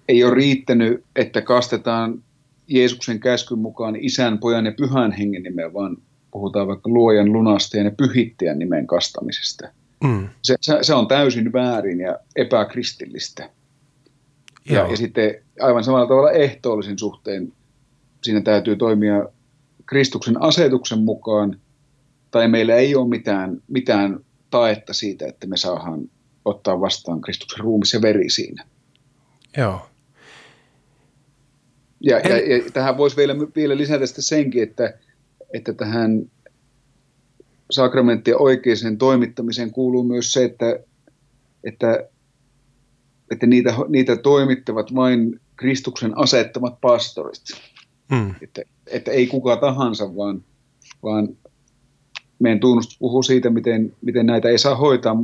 ei 0.08 0.24
ole 0.24 0.34
riittänyt, 0.34 1.04
että 1.16 1.42
kastetaan 1.42 2.24
Jeesuksen 2.68 3.20
käskyn 3.20 3.60
mukaan 3.60 3.96
isän, 3.96 4.40
pojan 4.40 4.66
ja 4.66 4.72
pyhän 4.72 5.12
hengen 5.12 5.44
nimeä, 5.44 5.74
vaan 5.74 5.98
puhutaan 6.32 6.68
vaikka 6.68 6.90
luojan, 6.90 7.34
lunastajan 7.34 7.86
ja 7.86 7.92
pyhittäjän 7.92 8.60
nimen 8.60 8.88
kastamisesta. 8.88 9.68
Mm. 10.04 10.30
Se, 10.42 10.56
se, 10.62 10.78
se 10.82 10.94
on 10.94 11.08
täysin 11.08 11.54
väärin 11.54 12.00
ja 12.00 12.20
epäkristillistä. 12.36 13.50
Ja, 14.70 14.88
ja 14.88 14.98
sitten 14.98 15.36
aivan 15.62 15.84
samalla 15.84 16.08
tavalla 16.08 16.32
ehtoollisen 16.32 17.00
suhteen 17.00 17.54
siinä 18.24 18.42
täytyy 18.42 18.76
toimia 18.76 19.26
Kristuksen 19.86 20.42
asetuksen 20.42 21.00
mukaan, 21.00 21.60
tai 22.32 22.48
meillä 22.48 22.76
ei 22.76 22.96
ole 22.96 23.10
mitään, 23.10 23.62
mitään 23.68 24.20
taetta 24.50 24.94
siitä, 24.94 25.26
että 25.28 25.48
me 25.48 25.58
saadaan 25.58 26.10
ottaa 26.46 26.80
vastaan 26.82 27.22
Kristuksen 27.22 27.60
ruumis 27.60 27.94
ja 27.94 28.02
veri 28.02 28.30
siinä. 28.30 28.66
Joo. 29.58 29.88
Ja, 32.02 32.20
en... 32.20 32.32
ja, 32.32 32.58
ja 32.58 32.72
tähän 32.74 32.98
voisi 32.98 33.18
vielä, 33.18 33.36
vielä 33.56 33.78
lisätä 33.78 34.06
sitten 34.06 34.24
senkin, 34.24 34.64
että, 34.64 34.94
että 35.54 35.74
tähän 35.74 36.32
sakramenttien 37.72 38.42
oikeaan 38.42 38.98
toimittamiseen 38.98 39.72
kuuluu 39.72 40.04
myös 40.04 40.34
se, 40.34 40.44
että, 40.44 40.80
että, 41.64 42.08
että 43.32 43.48
niitä, 43.48 43.74
niitä 43.88 44.16
toimittavat 44.16 44.96
vain 44.96 45.40
Kristuksen 45.56 46.18
asettamat 46.18 46.82
pastorit. 46.82 47.44
Mm. 48.12 48.36
Että, 48.42 48.62
että 48.88 49.12
ei 49.12 49.28
kuka 49.28 49.58
tahansa, 49.58 50.16
vaan, 50.16 50.44
vaan 51.04 51.30
meidän 52.40 52.60
tunnustus 52.60 53.00
puhuu 53.00 53.24
siitä, 53.24 53.50
miten, 53.50 53.94
miten 54.02 54.26
näitä 54.26 54.50
ei 54.50 54.58
saa 54.58 54.76
hoitaa 54.76 55.16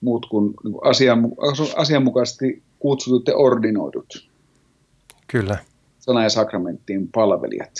muut 0.00 0.26
kuin 0.26 0.54
niin 0.64 0.74
asian, 0.82 1.28
asianmukaisesti 1.76 2.62
kutsutut 2.78 3.28
ja 3.28 3.36
ordinoidut. 3.36 4.28
Kyllä. 5.26 5.58
Sana- 5.98 6.22
ja 6.22 6.30
sakramenttien 6.30 7.08
palvelijat. 7.08 7.78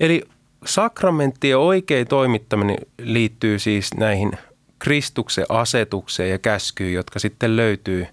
Eli 0.00 0.22
sakramenttien 0.64 1.58
oikein 1.58 2.08
toimittaminen 2.08 2.78
liittyy 2.98 3.58
siis 3.58 3.94
näihin 3.94 4.32
Kristuksen 4.78 5.46
asetukseen 5.48 6.30
ja 6.30 6.38
käskyyn, 6.38 6.92
jotka 6.92 7.18
sitten 7.18 7.56
löytyy 7.56 8.06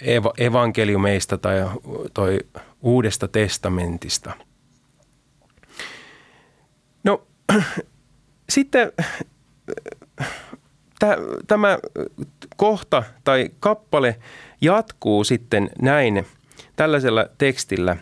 eva- 0.00 0.34
evankeliumeista 0.38 1.38
tai 1.38 1.70
toi 2.14 2.38
uudesta 2.82 3.28
testamentista. 3.28 4.32
No 7.04 7.22
sitten 8.48 8.92
tämä 11.46 11.78
kohta 12.56 13.02
tai 13.24 13.50
kappale 13.60 14.16
jatkuu 14.60 15.24
sitten 15.24 15.70
näin 15.82 16.26
tällaisella 16.76 17.26
tekstillä. 17.38 17.96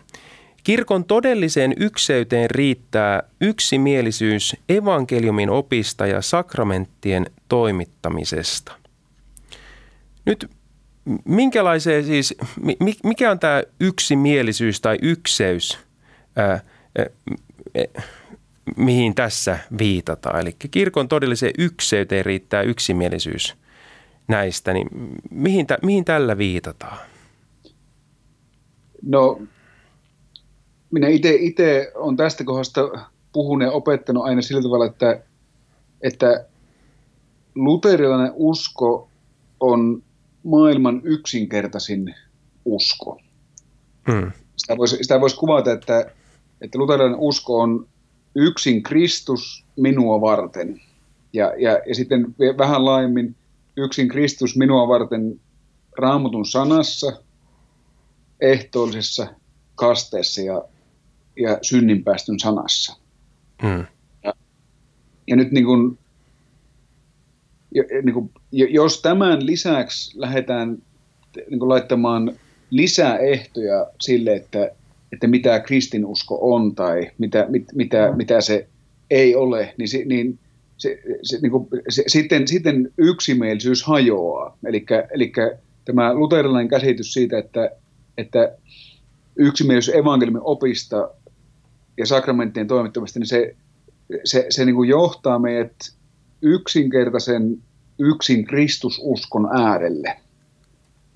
Kirkon 0.63 1.05
todelliseen 1.05 1.73
ykseyteen 1.79 2.51
riittää 2.51 3.23
yksimielisyys 3.41 4.55
evankeliumin 4.69 5.49
opista 5.49 6.07
ja 6.07 6.21
sakramenttien 6.21 7.25
toimittamisesta. 7.49 8.71
Nyt 10.25 10.49
minkälaiseen 11.25 12.05
siis, 12.05 12.35
mikä 13.03 13.31
on 13.31 13.39
tämä 13.39 13.63
yksimielisyys 13.79 14.81
tai 14.81 14.97
ykseys, 15.01 15.79
ää, 16.35 16.59
mihin 18.77 19.15
tässä 19.15 19.59
viitataan? 19.77 20.39
Eli 20.41 20.55
kirkon 20.71 21.07
todelliseen 21.07 21.53
ykseyteen 21.57 22.25
riittää 22.25 22.61
yksimielisyys 22.61 23.55
näistä, 24.27 24.73
niin 24.73 24.87
mihin, 25.31 25.67
mihin 25.81 26.05
tällä 26.05 26.37
viitataan? 26.37 26.97
No, 29.01 29.41
minä 30.91 31.07
itse 31.39 31.91
olen 31.95 32.17
tästä 32.17 32.43
kohdasta 32.43 32.81
puhunut 33.33 33.67
ja 33.67 33.71
opettanut 33.71 34.25
aina 34.25 34.41
sillä 34.41 34.61
tavalla, 34.61 34.85
että, 34.85 35.21
että 36.01 36.45
luterilainen 37.55 38.31
usko 38.35 39.09
on 39.59 40.03
maailman 40.43 41.01
yksinkertaisin 41.03 42.15
usko. 42.65 43.21
Hmm. 44.11 44.31
Sitä 44.55 44.77
voisi, 44.77 44.97
sitä 45.01 45.21
voisi 45.21 45.37
kuvata, 45.37 45.71
että, 45.71 46.11
että 46.61 46.77
luterilainen 46.77 47.19
usko 47.19 47.59
on 47.59 47.87
yksin 48.35 48.83
Kristus 48.83 49.65
minua 49.75 50.21
varten. 50.21 50.81
Ja, 51.33 51.53
ja, 51.57 51.79
ja 51.85 51.95
sitten 51.95 52.35
vähän 52.57 52.85
laajemmin 52.85 53.35
yksin 53.77 54.07
Kristus 54.07 54.57
minua 54.57 54.87
varten 54.87 55.39
raamutun 55.97 56.45
sanassa, 56.45 57.23
ehtoollisessa 58.41 59.27
kasteessa 59.75 60.41
ja, 60.41 60.63
ja 61.39 61.57
synninpäästön 61.61 62.39
sanassa. 62.39 62.97
Hmm. 63.61 63.85
Ja, 64.23 64.33
ja 65.27 65.35
nyt 65.35 65.51
niin 65.51 65.65
kuin, 65.65 65.97
niin 68.03 68.13
kuin, 68.13 68.31
jos 68.51 69.01
tämän 69.01 69.45
lisäksi 69.45 70.19
lähdetään 70.19 70.77
niin 71.49 71.59
kuin 71.59 71.69
laittamaan 71.69 72.37
lisää 72.69 73.17
ehtoja 73.17 73.87
sille, 74.01 74.35
että, 74.35 74.71
että 75.13 75.27
mitä 75.27 75.59
kristinusko 75.59 76.37
on 76.41 76.75
tai 76.75 77.11
mitä, 77.17 77.45
mit, 77.49 77.65
mitä, 77.73 78.11
mm. 78.11 78.17
mitä 78.17 78.41
se 78.41 78.67
ei 79.09 79.35
ole, 79.35 79.73
niin, 79.77 79.87
se, 79.87 80.03
niin, 80.05 80.39
se, 80.77 80.99
se, 81.23 81.39
niin 81.41 81.51
kuin, 81.51 81.67
se, 81.89 82.03
sitten, 82.07 82.47
sitten 82.47 82.91
yksimielisyys 82.97 83.83
hajoaa. 83.83 84.57
Eli 85.13 85.31
tämä 85.85 86.13
luterilainen 86.13 86.69
käsitys 86.69 87.13
siitä, 87.13 87.37
että, 87.37 87.71
että 88.17 88.55
yksimielisyys 89.35 89.95
evankeliumin 89.95 90.41
opista 90.45 91.09
ja 91.97 92.05
sakramenttien 92.05 92.67
toimittamista, 92.67 93.19
niin 93.19 93.27
se, 93.27 93.55
se, 94.23 94.45
se 94.49 94.65
niin 94.65 94.75
kuin 94.75 94.89
johtaa 94.89 95.39
meidät 95.39 95.75
yksinkertaisen 96.41 97.57
yksin 97.99 98.45
Kristususkon 98.45 99.49
äärelle. 99.61 100.17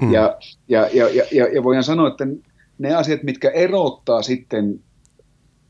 Mm. 0.01 0.13
Ja, 0.13 0.37
ja, 0.67 0.89
ja, 0.93 1.09
ja, 1.31 1.47
ja 1.47 1.63
voidaan 1.63 1.83
sanoa, 1.83 2.07
että 2.07 2.27
ne 2.77 2.95
asiat, 2.95 3.23
mitkä 3.23 3.49
erottaa 3.49 4.21
sitten 4.21 4.79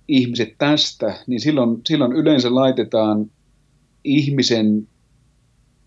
ihmiset 0.07 0.55
tästä, 0.57 1.13
niin 1.27 1.39
silloin, 1.39 1.81
silloin 1.87 2.13
yleensä 2.13 2.55
laitetaan 2.55 3.31
ihmisen, 4.03 4.87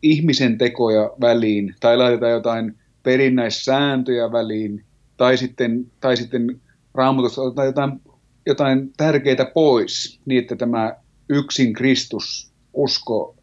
ihmisen 0.02 0.59
tekoja 0.59 1.11
väliin 1.20 1.74
tai 1.80 1.96
laitetaan 1.96 2.33
jotain 2.33 2.78
perinnäissääntöjä 3.02 4.33
väliin 4.33 4.85
tai 5.16 5.37
sitten, 5.37 5.87
tai 6.00 6.16
sitten 6.16 6.61
raamatusta 6.94 7.42
otetaan 7.42 7.66
jotain, 7.66 8.00
jotain 8.46 8.92
tärkeitä 8.96 9.44
pois 9.44 10.20
niin, 10.26 10.42
että 10.42 10.56
tämä 10.56 10.96
yksin 11.28 11.72
Kristus 11.72 12.52
usko 12.72 13.37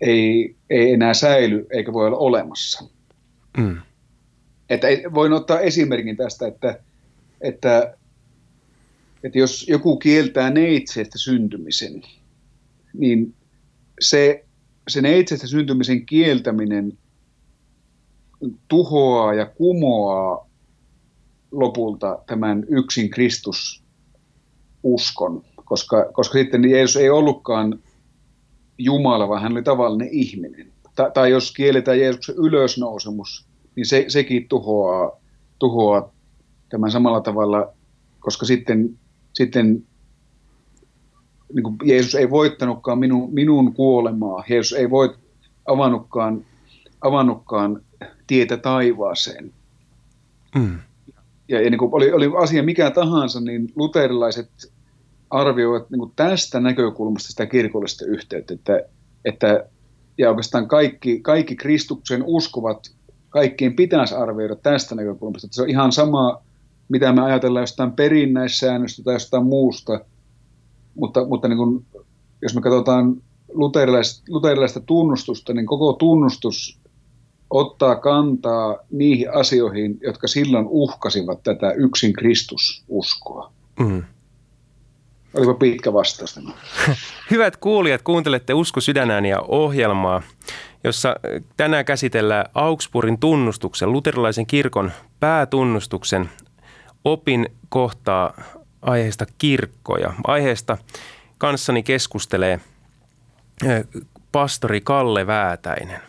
ei, 0.00 0.56
ei 0.70 0.92
enää 0.92 1.14
säily 1.14 1.66
eikä 1.70 1.92
voi 1.92 2.06
olla 2.06 2.18
olemassa. 2.18 2.84
Mm. 3.56 3.76
Että 4.70 4.86
voin 5.14 5.32
ottaa 5.32 5.60
esimerkin 5.60 6.16
tästä, 6.16 6.46
että, 6.46 6.80
että, 7.40 7.96
että 9.24 9.38
jos 9.38 9.68
joku 9.68 9.96
kieltää 9.96 10.50
neitseestä 10.50 11.18
syntymisen, 11.18 12.02
niin 12.94 13.34
se, 14.00 14.44
se 14.88 15.02
neitseestä 15.02 15.46
syntymisen 15.46 16.06
kieltäminen 16.06 16.98
tuhoaa 18.68 19.34
ja 19.34 19.46
kumoaa 19.46 20.48
lopulta 21.50 22.18
tämän 22.26 22.64
yksin 22.68 23.10
Kristus 23.10 23.82
uskon, 24.82 25.44
koska, 25.64 26.12
koska 26.12 26.38
sitten 26.38 26.70
Jeesus 26.70 26.96
ei 26.96 27.10
ollutkaan 27.10 27.78
Jumala, 28.78 29.28
vaan 29.28 29.42
hän 29.42 29.52
oli 29.52 29.62
tavallinen 29.62 30.08
ihminen. 30.10 30.72
Ta- 30.94 31.10
tai 31.10 31.30
jos 31.30 31.52
kielletään 31.52 32.00
Jeesuksen 32.00 32.34
ylösnousemus, 32.34 33.46
niin 33.76 33.86
se, 33.86 34.04
sekin 34.08 34.48
tuhoaa, 34.48 35.20
tuhoaa 35.58 36.12
tämän 36.68 36.90
samalla 36.90 37.20
tavalla, 37.20 37.72
koska 38.20 38.46
sitten, 38.46 38.98
sitten 39.32 39.82
niin 41.54 41.62
kuin 41.62 41.76
Jeesus 41.84 42.14
ei 42.14 42.30
voittanutkaan 42.30 42.98
minun, 42.98 43.34
minun 43.34 43.74
kuolemaa. 43.74 44.44
Jeesus 44.48 44.78
ei 44.78 44.90
voit, 44.90 45.12
avannutkaan, 45.66 46.44
avannutkaan 47.00 47.82
tietä 48.26 48.56
taivaaseen. 48.56 49.52
Mm. 50.54 50.78
Ja, 51.48 51.60
ja 51.62 51.70
niin 51.70 51.78
kuin 51.78 51.90
oli, 51.92 52.12
oli 52.12 52.30
asia 52.42 52.62
mikä 52.62 52.90
tahansa, 52.90 53.40
niin 53.40 53.72
luterilaiset 53.76 54.50
arvioivat 55.30 55.90
niin 55.90 55.98
kuin 55.98 56.12
tästä 56.16 56.60
näkökulmasta 56.60 57.28
sitä 57.28 57.46
kirkollista 57.46 58.04
yhteyttä, 58.04 58.54
että, 58.54 58.82
että 59.24 59.64
ja 60.18 60.28
oikeastaan 60.28 60.68
kaikki, 60.68 61.20
kaikki 61.20 61.56
Kristuksen 61.56 62.22
uskovat, 62.26 62.90
kaikkien 63.30 63.76
pitäisi 63.76 64.14
arvioida 64.14 64.56
tästä 64.56 64.94
näkökulmasta, 64.94 65.46
että 65.46 65.54
se 65.54 65.62
on 65.62 65.70
ihan 65.70 65.92
sama, 65.92 66.42
mitä 66.88 67.12
me 67.12 67.22
ajatellaan 67.22 67.62
jostain 67.62 67.92
perinnäissäännöstä 67.92 69.02
tai 69.02 69.14
jostain 69.14 69.44
muusta, 69.46 70.00
mutta, 70.94 71.26
mutta 71.26 71.48
niin 71.48 71.58
kuin, 71.58 71.86
jos 72.42 72.54
me 72.54 72.60
katsotaan 72.60 73.22
luterilaista, 73.52 74.24
luterilaista 74.28 74.80
tunnustusta, 74.80 75.52
niin 75.52 75.66
koko 75.66 75.92
tunnustus 75.92 76.80
ottaa 77.50 77.96
kantaa 77.96 78.76
niihin 78.90 79.34
asioihin, 79.34 79.98
jotka 80.02 80.28
silloin 80.28 80.66
uhkasivat 80.68 81.42
tätä 81.42 81.72
yksin 81.72 82.12
Kristususkoa. 82.12 83.52
Mm. 83.80 84.02
Olipa 85.34 85.54
pitkä 85.54 85.92
vastaus. 85.92 86.40
Hyvät 87.30 87.56
kuulijat, 87.56 88.02
kuuntelette 88.02 88.54
Usko 88.54 88.80
sydänääniä 88.80 89.40
ohjelmaa, 89.40 90.22
jossa 90.84 91.16
tänään 91.56 91.84
käsitellään 91.84 92.46
Augsburgin 92.54 93.18
tunnustuksen, 93.18 93.92
luterilaisen 93.92 94.46
kirkon 94.46 94.92
päätunnustuksen 95.20 96.30
opin 97.04 97.48
kohtaa 97.68 98.42
aiheesta 98.82 99.26
kirkkoja. 99.38 100.12
Aiheesta 100.26 100.78
kanssani 101.38 101.82
keskustelee 101.82 102.60
pastori 104.32 104.80
Kalle 104.80 105.26
Väätäinen. 105.26 106.00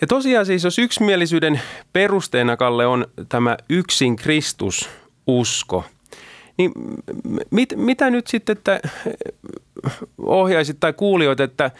Ja 0.00 0.06
tosiaan 0.06 0.46
siis, 0.46 0.64
jos 0.64 0.78
yksimielisyyden 0.78 1.60
perusteena, 1.92 2.56
Kalle, 2.56 2.86
on 2.86 3.06
tämä 3.28 3.56
yksin 3.68 4.16
Kristus 4.16 4.90
usko– 5.26 5.84
niin 6.58 6.72
mit, 7.50 7.74
mitä 7.76 8.10
nyt 8.10 8.26
sitten, 8.26 8.56
että 8.56 8.80
ohjaisit 10.18 10.80
tai 10.80 10.92
kuulijoit, 10.92 11.40
että 11.40 11.70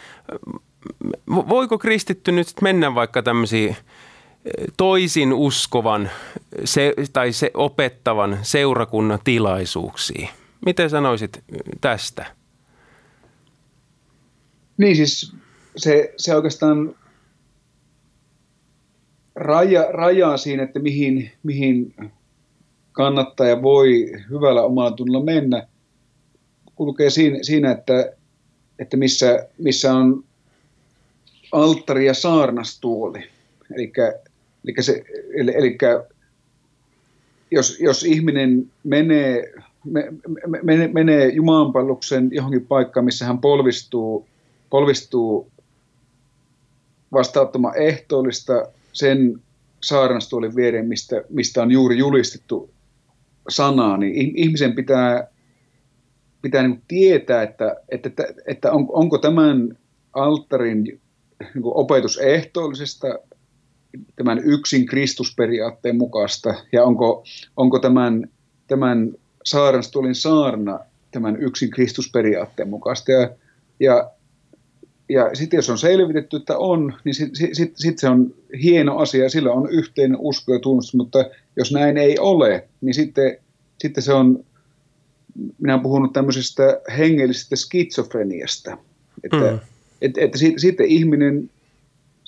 voiko 1.27 1.77
kristitty 1.77 2.31
nyt 2.31 2.47
mennä 2.61 2.95
vaikka 2.95 3.23
tämmöisiin 3.23 3.75
toisin 4.77 5.33
uskovan 5.33 6.09
se, 6.65 6.93
tai 7.13 7.33
se 7.33 7.51
opettavan 7.53 8.39
seurakunnan 8.41 9.19
tilaisuuksiin? 9.23 10.29
Miten 10.65 10.89
sanoisit 10.89 11.43
tästä? 11.81 12.25
Niin 14.77 14.95
siis 14.95 15.33
se, 15.77 16.13
se 16.17 16.35
oikeastaan 16.35 16.95
raja, 19.35 19.87
rajaa 19.91 20.37
siinä, 20.37 20.63
että 20.63 20.79
mihin, 20.79 21.31
mihin 21.43 21.95
kannattaja 22.91 23.61
voi 23.61 24.11
hyvällä 24.29 24.63
omalla 24.63 24.91
tunnolla 24.91 25.25
mennä, 25.25 25.67
kulkee 26.75 27.09
siinä, 27.09 27.39
siinä 27.41 27.71
että, 27.71 28.13
että 28.79 28.97
missä, 28.97 29.47
missä 29.57 29.93
on 29.93 30.23
alttari 31.51 32.05
ja 32.05 32.13
saarnastuoli. 32.13 33.29
Eli, 33.75 33.91
eli, 34.63 34.73
se, 34.79 35.03
eli, 35.33 35.51
eli 35.55 35.77
jos, 37.51 37.79
jos 37.79 38.03
ihminen 38.03 38.71
menee, 38.83 39.53
me, 39.85 40.13
me, 40.63 40.87
menee 40.93 41.29
Jumalanpalluksen 41.29 42.29
johonkin 42.31 42.67
paikkaan, 42.67 43.05
missä 43.05 43.25
hän 43.25 43.39
polvistuu, 43.39 44.27
polvistuu 44.69 45.51
vastauttamaan 47.11 47.77
ehtoollista 47.77 48.65
sen 48.93 49.41
saarnastuolin 49.83 50.55
viereen, 50.55 50.87
mistä, 50.87 51.23
mistä 51.29 51.61
on 51.61 51.71
juuri 51.71 51.97
julistettu 51.97 52.69
sanaa, 53.49 53.97
niin 53.97 54.37
ihmisen 54.37 54.75
pitää, 54.75 55.27
pitää 56.41 56.67
niin 56.67 56.81
tietää, 56.87 57.43
että, 57.43 57.75
että, 57.89 58.09
että, 58.47 58.71
on, 58.71 58.87
onko 58.89 59.17
tämän 59.17 59.77
alttarin 60.13 60.83
niin 60.83 61.01
opetus 61.63 62.17
ehtoollisesta 62.17 63.19
tämän 64.15 64.39
yksin 64.39 64.85
Kristusperiaatteen 64.85 65.97
mukaista 65.97 66.53
ja 66.71 66.83
onko, 66.83 67.23
onko 67.57 67.79
tämän, 67.79 68.29
tämän 68.67 69.11
saarnastuolin 69.45 70.15
saarna 70.15 70.79
tämän 71.11 71.41
yksin 71.41 71.69
Kristusperiaatteen 71.69 72.69
mukaista. 72.69 73.11
Ja, 73.11 73.29
ja 73.79 74.11
ja 75.09 75.29
sitten 75.33 75.57
jos 75.57 75.69
on 75.69 75.77
selvitetty, 75.77 76.37
että 76.37 76.57
on, 76.57 76.93
niin 77.03 77.15
sitten 77.15 77.55
sit, 77.55 77.77
sit 77.77 77.99
se 77.99 78.09
on 78.09 78.33
hieno 78.63 78.97
asia, 78.97 79.29
sillä 79.29 79.51
on 79.51 79.69
yhteinen 79.69 80.17
usko 80.19 80.53
ja 80.53 80.59
tunnustus, 80.59 80.95
mutta 80.95 81.25
jos 81.55 81.71
näin 81.71 81.97
ei 81.97 82.19
ole, 82.19 82.67
niin 82.81 82.93
sitten, 82.93 83.37
sitten 83.79 84.03
se 84.03 84.13
on, 84.13 84.45
minä 85.57 85.73
olen 85.73 85.83
puhunut 85.83 86.13
tämmöisestä 86.13 86.81
hengellisestä 86.97 87.55
skitsofreniasta, 87.55 88.77
että, 89.23 89.51
mm. 89.51 89.59
et, 90.01 90.17
että 90.17 90.37
sit, 90.37 90.53
sitten 90.57 90.85
ihminen 90.85 91.49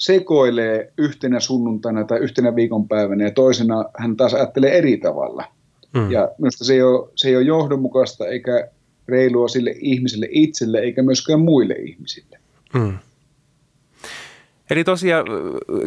sekoilee 0.02 0.94
yhtenä 0.98 1.40
sunnuntaina 1.40 2.04
tai 2.04 2.20
yhtenä 2.20 2.56
viikonpäivänä 2.56 3.24
ja 3.24 3.32
toisena 3.32 3.86
hän 3.98 4.18
taas 4.18 4.34
ajattelee 4.34 4.78
eri 4.78 4.98
tavalla. 4.98 5.44
Mm. 5.94 6.12
Ja 6.12 6.30
minusta 6.38 6.66
se 6.66 6.74
ei, 6.74 6.82
ole, 6.82 7.10
se 7.16 7.28
ei 7.30 7.36
ole 7.36 7.44
johdonmukaista 7.44 8.28
eikä 8.28 8.68
reilua 9.08 9.48
sille 9.48 9.76
ihmiselle 9.80 10.28
itselle 10.30 10.80
eikä 10.80 11.04
myöskään 11.04 11.40
muille 11.40 11.74
ihmisille. 11.74 12.40
Mm. 12.74 12.98
Eli 14.70 14.84
tosiaan 14.84 15.26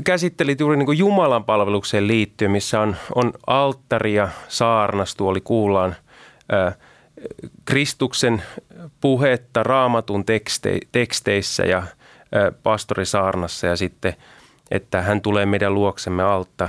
käsittelit 0.04 0.60
juuri 0.60 0.76
niin 0.76 0.86
kuin 0.86 0.98
Jumalan 0.98 1.44
palvelukseen 1.44 2.08
liittyen, 2.08 2.50
missä 2.50 2.80
on, 2.80 2.96
on 3.14 3.32
alttari 3.46 4.14
ja 4.14 4.28
saarnastuoli, 4.48 5.40
kuullaan 5.40 5.96
ää, 6.48 6.72
Kristuksen 7.64 8.42
puhetta 9.00 9.62
raamatun 9.62 10.24
tekste, 10.24 10.78
teksteissä 10.92 11.62
ja 11.62 11.82
pastorisaarnassa 12.62 13.66
ja 13.66 13.76
sitten, 13.76 14.14
että 14.70 15.02
hän 15.02 15.20
tulee 15.20 15.46
meidän 15.46 15.74
luoksemme 15.74 16.22
altta, 16.22 16.68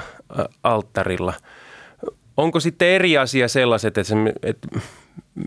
alttarilla. 0.63 1.33
Onko 2.37 2.59
sitten 2.59 2.87
eri 2.87 3.17
asia 3.17 3.47
sellaiset, 3.47 3.97
että, 3.97 4.03
se, 4.03 4.15
että 4.43 4.67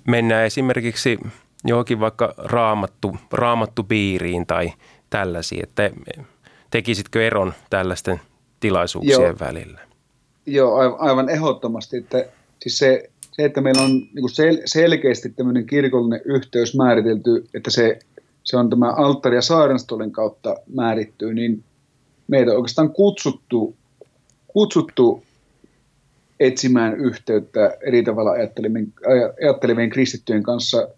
mennään 0.07 0.44
esimerkiksi– 0.46 1.18
johonkin 1.64 2.00
vaikka 2.00 2.35
raamattu, 2.38 3.16
raamattu 3.33 3.83
piiriin 3.83 4.46
tai 4.46 4.72
tällaisiin, 5.11 5.62
että 5.62 5.90
tekisitkö 6.70 7.26
eron 7.26 7.52
tällaisten 7.70 8.20
tilaisuuksien 8.61 9.22
Joo. 9.22 9.37
välillä? 9.40 9.81
Joo, 10.46 10.96
aivan 10.98 11.28
ehdottomasti. 11.28 11.96
Että, 11.96 12.24
siis 12.59 12.78
se, 12.78 13.11
se, 13.33 13.44
että 13.44 13.61
meillä 13.61 13.83
on 13.83 13.90
niin 13.90 14.28
sel, 14.31 14.59
selkeästi 14.64 15.28
tämmöinen 15.28 15.66
kirkollinen 15.66 16.20
yhteys 16.24 16.76
määritelty, 16.76 17.48
että 17.54 17.70
se, 17.70 17.98
se 18.49 18.57
on 18.57 18.71
tämä 18.71 18.93
alttari- 18.93 19.37
ja 19.37 19.43
saarnastolin 19.43 20.13
kautta 20.13 20.57
määrittyy, 20.75 21.35
niin 21.35 21.65
meitä 22.29 22.51
on 22.51 22.57
oikeastaan 22.57 22.93
kutsuttu, 22.93 23.77
kutsuttu 24.47 25.23
etsimään 26.41 26.97
yhteyttä 26.97 27.77
eri 27.87 28.03
tavalla 28.03 28.31
ajattelevien, 28.31 28.93
ajattelevien 29.43 29.91
kristittyjen 29.91 30.43
kanssa 30.43 30.89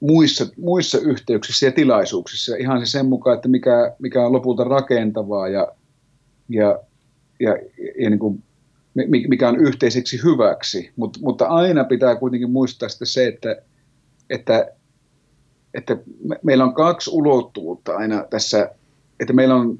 muissa, 0.00 0.46
muissa 0.56 0.98
yhteyksissä 0.98 1.66
ja 1.66 1.72
tilaisuuksissa. 1.72 2.56
Ihan 2.56 2.86
se 2.86 2.90
sen 2.90 3.06
mukaan, 3.06 3.36
että 3.36 3.48
mikä, 3.48 3.94
mikä 3.98 4.26
on 4.26 4.32
lopulta 4.32 4.64
rakentavaa 4.64 5.48
ja, 5.48 5.68
ja, 6.48 6.78
ja, 7.40 7.50
ja 8.02 8.10
niin 8.10 8.18
kuin, 8.18 8.42
mikä 9.28 9.48
on 9.48 9.60
yhteiseksi 9.60 10.20
hyväksi. 10.24 10.90
Mut, 10.96 11.18
mutta 11.20 11.46
aina 11.46 11.84
pitää 11.84 12.16
kuitenkin 12.16 12.50
muistaa 12.50 12.88
sitten 12.88 13.06
se, 13.06 13.26
että, 13.26 13.62
että, 14.30 14.79
että 15.74 15.98
me, 16.24 16.36
meillä 16.42 16.64
on 16.64 16.74
kaksi 16.74 17.10
ulottuvuutta 17.12 17.96
aina 17.96 18.24
tässä, 18.30 18.70
että 19.20 19.32
meillä 19.32 19.54
on 19.54 19.78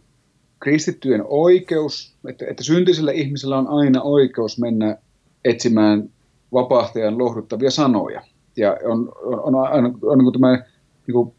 kristittyjen 0.61 1.25
oikeus, 1.29 2.15
että, 2.29 2.45
että 2.51 2.63
syntisellä 2.63 3.13
ihmisellä 3.13 3.59
on 3.59 3.69
aina 3.69 4.03
oikeus 4.03 4.59
mennä 4.59 4.97
etsimään 5.45 6.11
vapahtajan 6.53 7.19
lohduttavia 7.19 7.71
sanoja. 7.71 8.23
Ja 8.57 8.77
on, 8.85 9.13
on, 9.23 9.55
on, 9.55 9.55
on, 9.55 9.99
on, 10.03 10.19
niin 10.19 10.33
tämä 10.33 10.65
niin 11.07 11.13
kuin, 11.13 11.33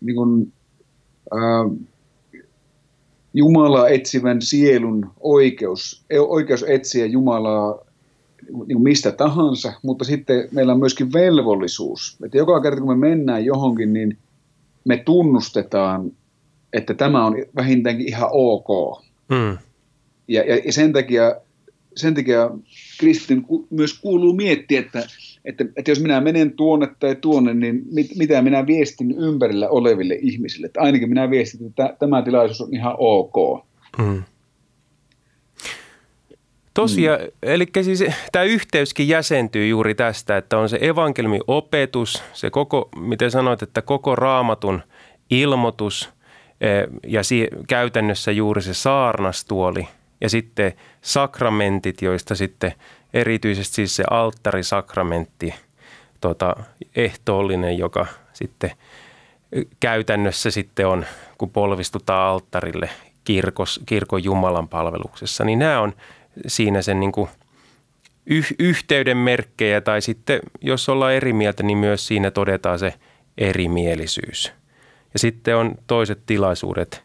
niin 0.00 0.16
kuin, 0.16 0.52
ää, 1.32 1.64
Jumala 3.36 3.88
etsivän 3.88 4.42
sielun 4.42 5.10
oikeus, 5.20 6.04
e, 6.10 6.18
oikeus 6.18 6.64
etsiä 6.68 7.06
Jumalaa 7.06 7.83
niin 8.48 8.76
kuin 8.76 8.82
mistä 8.82 9.12
tahansa, 9.12 9.72
mutta 9.82 10.04
sitten 10.04 10.48
meillä 10.52 10.72
on 10.72 10.78
myöskin 10.78 11.12
velvollisuus, 11.12 12.16
että 12.24 12.38
joka 12.38 12.60
kerta 12.60 12.80
kun 12.80 12.98
me 12.98 13.08
mennään 13.08 13.44
johonkin, 13.44 13.92
niin 13.92 14.18
me 14.84 14.96
tunnustetaan, 14.96 16.12
että 16.72 16.94
tämä 16.94 17.26
on 17.26 17.36
vähintäänkin 17.56 18.08
ihan 18.08 18.28
ok. 18.32 18.98
Mm. 19.28 19.58
Ja, 20.28 20.42
ja, 20.42 20.56
ja 20.64 20.72
sen 20.72 20.92
takia, 20.92 21.36
sen 21.96 22.14
takia 22.14 22.50
kristin 22.98 23.46
myös 23.70 24.00
kuuluu 24.00 24.32
miettiä, 24.32 24.80
että 24.80 25.06
että, 25.44 25.64
että 25.76 25.90
jos 25.90 26.00
minä 26.00 26.20
menen 26.20 26.52
tuonne 26.52 26.88
tai 27.00 27.16
tuonne, 27.16 27.54
niin 27.54 27.82
mit, 27.92 28.06
mitä 28.16 28.42
minä 28.42 28.66
viestin 28.66 29.10
ympärillä 29.12 29.68
oleville 29.68 30.18
ihmisille. 30.22 30.66
Että 30.66 30.80
ainakin 30.80 31.08
minä 31.08 31.30
viestin, 31.30 31.66
että 31.66 31.96
tämä 31.98 32.22
tilaisuus 32.22 32.60
on 32.60 32.74
ihan 32.74 32.94
ok. 32.98 33.64
Hmm. 34.02 34.22
Tosiaan, 36.74 37.20
mm. 37.20 37.28
eli 37.42 37.66
siis 37.82 38.04
tämä 38.32 38.42
yhteyskin 38.42 39.08
jäsentyy 39.08 39.68
juuri 39.68 39.94
tästä, 39.94 40.36
että 40.36 40.58
on 40.58 40.68
se 40.68 40.78
evankelmin 40.80 41.40
opetus, 41.46 42.22
se 42.32 42.50
koko, 42.50 42.88
miten 42.96 43.30
sanoit, 43.30 43.62
että 43.62 43.82
koko 43.82 44.16
raamatun 44.16 44.82
ilmoitus 45.30 46.10
e, 46.60 46.68
ja 47.06 47.20
käytännössä 47.68 48.32
juuri 48.32 48.62
se 48.62 48.74
saarnastuoli 48.74 49.88
ja 50.20 50.28
sitten 50.28 50.72
sakramentit, 51.00 52.02
joista 52.02 52.34
sitten 52.34 52.72
erityisesti 53.14 53.74
siis 53.74 53.96
se 53.96 54.04
alttarisakramentti, 54.10 55.54
tota, 56.20 56.56
ehtoollinen, 56.96 57.78
joka 57.78 58.06
sitten 58.32 58.70
käytännössä 59.80 60.50
sitten 60.50 60.86
on, 60.86 61.06
kun 61.38 61.50
polvistutaan 61.50 62.28
alttarille 62.28 62.90
kirkos, 63.24 63.80
kirkon 63.86 64.24
Jumalan 64.24 64.68
palveluksessa, 64.68 65.44
niin 65.44 65.58
nämä 65.58 65.80
on 65.80 65.92
siinä 66.46 66.82
sen 66.82 67.00
niin 67.00 67.12
kuin 67.12 67.28
yh, 68.26 68.46
yhteyden 68.58 69.16
merkkejä 69.16 69.80
tai 69.80 70.02
sitten 70.02 70.40
jos 70.60 70.88
ollaan 70.88 71.14
eri 71.14 71.32
mieltä, 71.32 71.62
niin 71.62 71.78
myös 71.78 72.06
siinä 72.06 72.30
todetaan 72.30 72.78
se 72.78 72.94
erimielisyys. 73.38 74.52
Ja 75.12 75.18
sitten 75.18 75.56
on 75.56 75.74
toiset 75.86 76.18
tilaisuudet, 76.26 77.02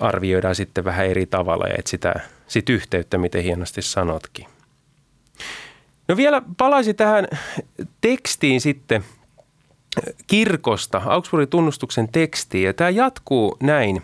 arvioidaan 0.00 0.54
sitten 0.54 0.84
vähän 0.84 1.06
eri 1.06 1.26
tavalla 1.26 1.66
ja 1.66 1.74
etsitään 1.78 2.22
sit 2.46 2.68
yhteyttä, 2.68 3.18
miten 3.18 3.42
hienosti 3.42 3.82
sanotkin. 3.82 4.46
No 6.08 6.16
vielä 6.16 6.42
palaisin 6.56 6.96
tähän 6.96 7.28
tekstiin 8.00 8.60
sitten 8.60 9.04
kirkosta, 10.26 11.02
Augsburgin 11.04 11.48
tunnustuksen 11.48 12.08
tekstiin. 12.12 12.64
Ja 12.64 12.74
tämä 12.74 12.90
jatkuu 12.90 13.56
näin. 13.62 14.02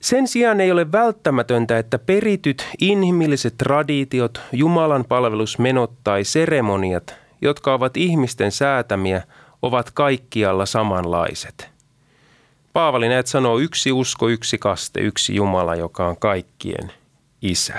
Sen 0.00 0.28
sijaan 0.28 0.60
ei 0.60 0.72
ole 0.72 0.92
välttämätöntä, 0.92 1.78
että 1.78 1.98
perityt 1.98 2.68
inhimilliset 2.80 3.54
traditiot, 3.58 4.40
Jumalan 4.52 5.04
palvelusmenot 5.04 5.92
tai 6.04 6.24
seremoniat, 6.24 7.14
jotka 7.42 7.74
ovat 7.74 7.96
ihmisten 7.96 8.52
säätämiä, 8.52 9.22
ovat 9.62 9.90
kaikkialla 9.90 10.66
samanlaiset– 10.66 11.68
Paavali 12.76 13.08
näet 13.08 13.26
sanoo 13.26 13.58
yksi 13.58 13.92
usko, 13.92 14.28
yksi 14.28 14.58
kaste, 14.58 15.00
yksi 15.00 15.34
Jumala, 15.34 15.74
joka 15.74 16.08
on 16.08 16.16
kaikkien 16.16 16.92
isä. 17.42 17.74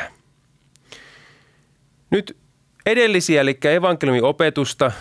Nyt 2.09 2.37
edellisiä, 2.85 3.41
eli 3.41 3.57
evankeliumin 3.63 4.23
opetusta, 4.23 4.91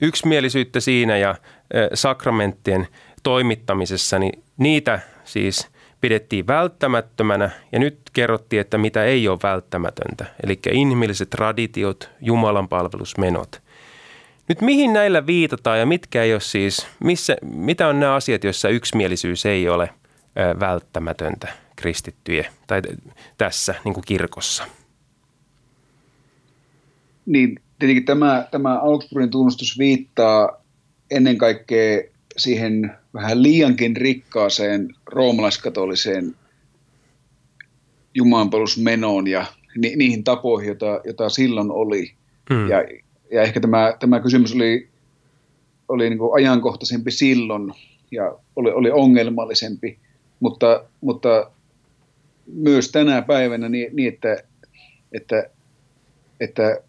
yksimielisyyttä 0.00 0.80
siinä 0.80 1.16
ja 1.16 1.34
sakramenttien 1.94 2.88
toimittamisessa, 3.22 4.18
niin 4.18 4.42
niitä 4.56 5.00
siis 5.24 5.68
pidettiin 6.00 6.46
välttämättömänä 6.46 7.50
ja 7.72 7.78
nyt 7.78 7.98
kerrottiin, 8.12 8.60
että 8.60 8.78
mitä 8.78 9.04
ei 9.04 9.28
ole 9.28 9.38
välttämätöntä, 9.42 10.26
eli 10.44 10.58
inhimilliset 10.72 11.30
traditiot, 11.30 12.10
Jumalan 12.20 12.68
palvelusmenot. 12.68 13.62
Nyt 14.48 14.60
mihin 14.60 14.92
näillä 14.92 15.26
viitataan 15.26 15.78
ja 15.78 15.86
mitkä 15.86 16.22
ei 16.22 16.32
ole 16.32 16.40
siis, 16.40 16.86
missä, 17.04 17.36
mitä 17.42 17.88
on 17.88 18.00
nämä 18.00 18.14
asiat, 18.14 18.44
joissa 18.44 18.68
yksimielisyys 18.68 19.46
ei 19.46 19.68
ole 19.68 19.90
välttämätöntä 20.60 21.48
kristittyjä 21.76 22.52
tai 22.66 22.82
tässä 23.38 23.74
niin 23.84 23.94
kuin 23.94 24.04
kirkossa? 24.06 24.64
Niin, 27.26 27.60
tietenkin 27.78 28.04
tämä, 28.04 28.46
tämä 28.50 28.78
Augsburgin 28.78 29.30
tunnustus 29.30 29.78
viittaa 29.78 30.62
ennen 31.10 31.38
kaikkea 31.38 32.02
siihen 32.38 32.96
vähän 33.14 33.42
liiankin 33.42 33.96
rikkaaseen 33.96 34.94
roomalaiskatoliseen 35.06 36.34
jumalanpalusmenoon 38.14 39.26
ja 39.26 39.46
ni, 39.76 39.96
niihin 39.96 40.24
tapoihin, 40.24 40.66
joita, 40.66 41.00
joita 41.04 41.28
silloin 41.28 41.70
oli. 41.70 42.12
Hmm. 42.52 42.68
Ja, 42.68 42.84
ja 43.32 43.42
ehkä 43.42 43.60
tämä, 43.60 43.94
tämä 44.00 44.20
kysymys 44.20 44.54
oli, 44.54 44.88
oli 45.88 46.10
niin 46.10 46.18
kuin 46.18 46.34
ajankohtaisempi 46.34 47.10
silloin 47.10 47.72
ja 48.10 48.38
oli, 48.56 48.70
oli 48.70 48.90
ongelmallisempi, 48.90 49.98
mutta, 50.40 50.84
mutta 51.00 51.50
myös 52.46 52.92
tänä 52.92 53.22
päivänä 53.22 53.68
niin, 53.68 53.96
niin 53.96 54.14
että, 54.14 54.36
että, 55.12 55.50
että 56.40 56.80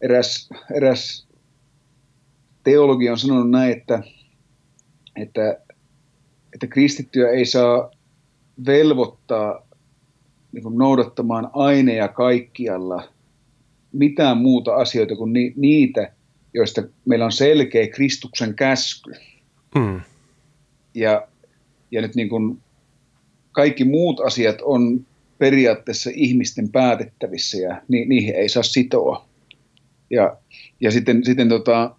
eräs, 0.00 0.50
eräs 0.76 1.26
teologi 2.64 3.10
on 3.10 3.18
sanonut 3.18 3.50
näin, 3.50 3.72
että, 3.72 4.02
että, 5.16 5.60
että 6.54 6.66
kristittyä 6.66 7.30
ei 7.30 7.44
saa 7.44 7.90
velvoittaa 8.66 9.66
niin 10.52 10.62
kuin 10.62 10.78
noudattamaan 10.78 11.50
aineja 11.52 12.08
kaikkialla 12.08 13.08
mitään 13.92 14.38
muuta 14.38 14.74
asioita 14.74 15.16
kuin 15.16 15.32
ni, 15.32 15.52
niitä, 15.56 16.12
joista 16.54 16.82
meillä 17.04 17.24
on 17.24 17.32
selkeä 17.32 17.88
Kristuksen 17.88 18.54
käsky. 18.54 19.12
Mm. 19.74 20.00
Ja, 20.94 21.28
ja 21.90 22.02
nyt 22.02 22.14
niin 22.14 22.28
kuin 22.28 22.58
kaikki 23.52 23.84
muut 23.84 24.20
asiat 24.20 24.60
on 24.62 25.06
periaatteessa 25.38 26.10
ihmisten 26.14 26.68
päätettävissä 26.68 27.58
ja 27.58 27.82
ni, 27.88 28.04
niihin 28.04 28.34
ei 28.34 28.48
saa 28.48 28.62
sitoa. 28.62 29.28
Ja, 30.10 30.36
ja 30.80 30.90
sitten, 30.90 31.24
sitten 31.24 31.48
tota, 31.48 31.96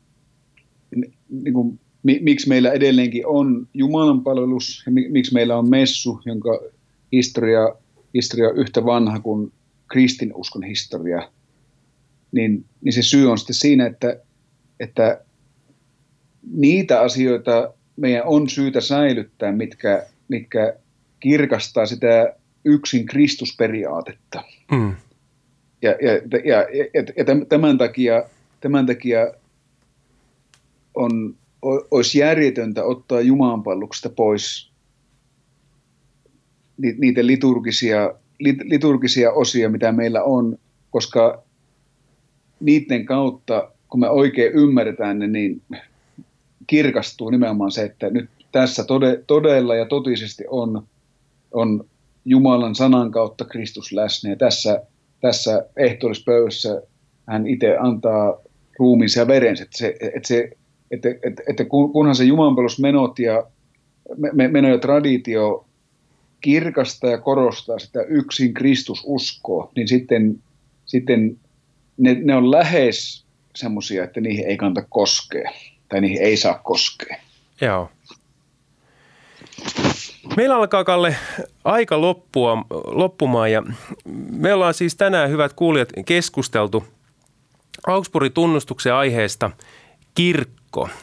niin 1.30 1.53
kuin, 1.53 1.80
miksi 2.22 2.50
meillä 2.50 2.72
edelleenkin 2.72 3.28
on 3.28 3.67
Jumalan 3.74 4.24
palvelus 4.24 4.84
ja 4.86 4.91
miksi 4.91 5.34
meillä 5.34 5.58
on 5.58 5.70
messu, 5.70 6.22
jonka 6.26 6.60
historia, 7.12 7.76
historia 8.13 8.50
on 8.50 8.58
yhtä 8.58 8.86
vanha 8.86 9.20
kuin 9.20 9.52
kristinuskon 9.88 10.63
historia, 10.63 11.32
niin, 12.32 12.65
niin 12.82 12.93
se 12.93 13.02
syy 13.02 13.32
on 13.32 13.38
sitten 13.38 13.56
siinä, 13.56 13.86
että, 13.86 14.20
että 14.80 15.22
niitä 16.52 17.02
asioita 17.02 17.74
meidän 17.96 18.24
on 18.26 18.50
syytä 18.50 18.82
säilyttää, 18.82 19.52
mitkä, 19.52 20.06
mitkä 20.28 20.76
kirkastaa 21.20 21.86
sitä 21.86 22.36
yksin 22.65 23.06
Kristusperiaatetta. 23.06 24.43
Mm. 24.72 24.96
Ja, 25.82 25.91
ja, 25.91 26.13
ja, 26.43 26.62
ja, 26.93 27.04
ja 27.17 27.46
tämän, 27.50 27.78
takia, 27.78 28.24
tämän 28.62 28.86
takia 28.86 29.34
on, 30.96 31.36
olisi 31.62 32.20
järjetöntä 32.20 32.84
ottaa 32.84 33.22
Jumalanpalluksesta 33.22 34.10
pois 34.10 34.72
niitä 36.78 37.26
liturgisia, 37.26 38.13
liturgisia 38.63 39.32
osia, 39.32 39.70
mitä 39.70 39.91
meillä 39.91 40.24
on, 40.24 40.58
koska 40.91 41.43
niiden 42.60 43.06
kautta, 43.06 43.72
kun 43.89 44.00
me 44.00 44.10
oikein 44.10 44.54
ymmärretään 44.54 45.20
ne, 45.20 45.28
niin 45.28 45.62
kirkastuu 46.67 47.30
nimenomaan 47.30 47.72
se, 47.72 47.84
että 47.84 48.10
nyt 48.10 48.30
tässä 48.52 48.84
tode, 48.84 49.24
todella 49.28 49.76
ja 49.76 49.86
totisesti 49.86 50.43
on, 50.50 50.88
on 51.52 51.86
Jumalan 52.26 52.76
sanan 52.76 53.12
kautta 53.12 53.46
Kristus 53.46 53.91
läsnä. 53.91 54.30
Ja 54.30 54.36
tässä, 54.36 54.84
tässä 55.22 55.65
ehtoollispöydässä 55.78 56.82
hän 57.28 57.48
itse 57.48 57.78
antaa 57.78 58.38
ruumiinsa 58.80 59.20
ja 59.20 59.28
verensä. 59.28 59.63
Että, 59.63 59.78
se, 59.78 59.96
että, 60.15 60.28
se, 60.28 60.50
että, 60.91 61.10
että, 61.23 61.43
että 61.50 61.65
kunhan 61.65 62.15
se 62.15 62.23
jumalanpalvelusmenot 62.23 63.19
ja 63.19 63.43
meno 64.52 64.69
ja 64.69 64.78
traditio 64.78 65.65
kirkastaa 66.41 67.10
ja 67.10 67.17
korostaa 67.17 67.80
sitä 67.80 68.02
yksin 68.02 68.54
Kristus 68.54 69.04
uskoa, 69.06 69.71
niin 69.76 69.88
sitten, 69.88 70.43
sitten 70.86 71.38
ne, 71.97 72.17
ne 72.23 72.36
on 72.36 72.52
lähes 72.52 73.26
semmoisia, 73.56 74.04
että 74.04 74.21
niihin 74.21 74.47
ei 74.47 74.58
kannata 74.58 74.88
koskea 74.89 75.52
tai 75.89 76.02
niihin 76.02 76.21
ei 76.21 76.38
saa 76.38 76.60
koskea. 76.63 77.17
Joo. 77.62 77.89
Meillä 80.38 80.56
alkaa, 80.56 80.84
Kalle, 80.84 81.15
aika 81.63 82.02
loppua, 82.02 82.65
loppumaan 82.86 83.52
ja 83.52 83.63
me 84.32 84.54
ollaan 84.54 84.73
siis 84.73 84.95
tänään, 84.95 85.30
hyvät 85.30 85.54
kuulijat, 85.54 85.89
keskusteltu 86.06 86.84
Augsburgin 87.88 88.34
tunnustuksen 88.34 88.93
aiheesta 88.93 89.52
kirkko. 90.15 90.57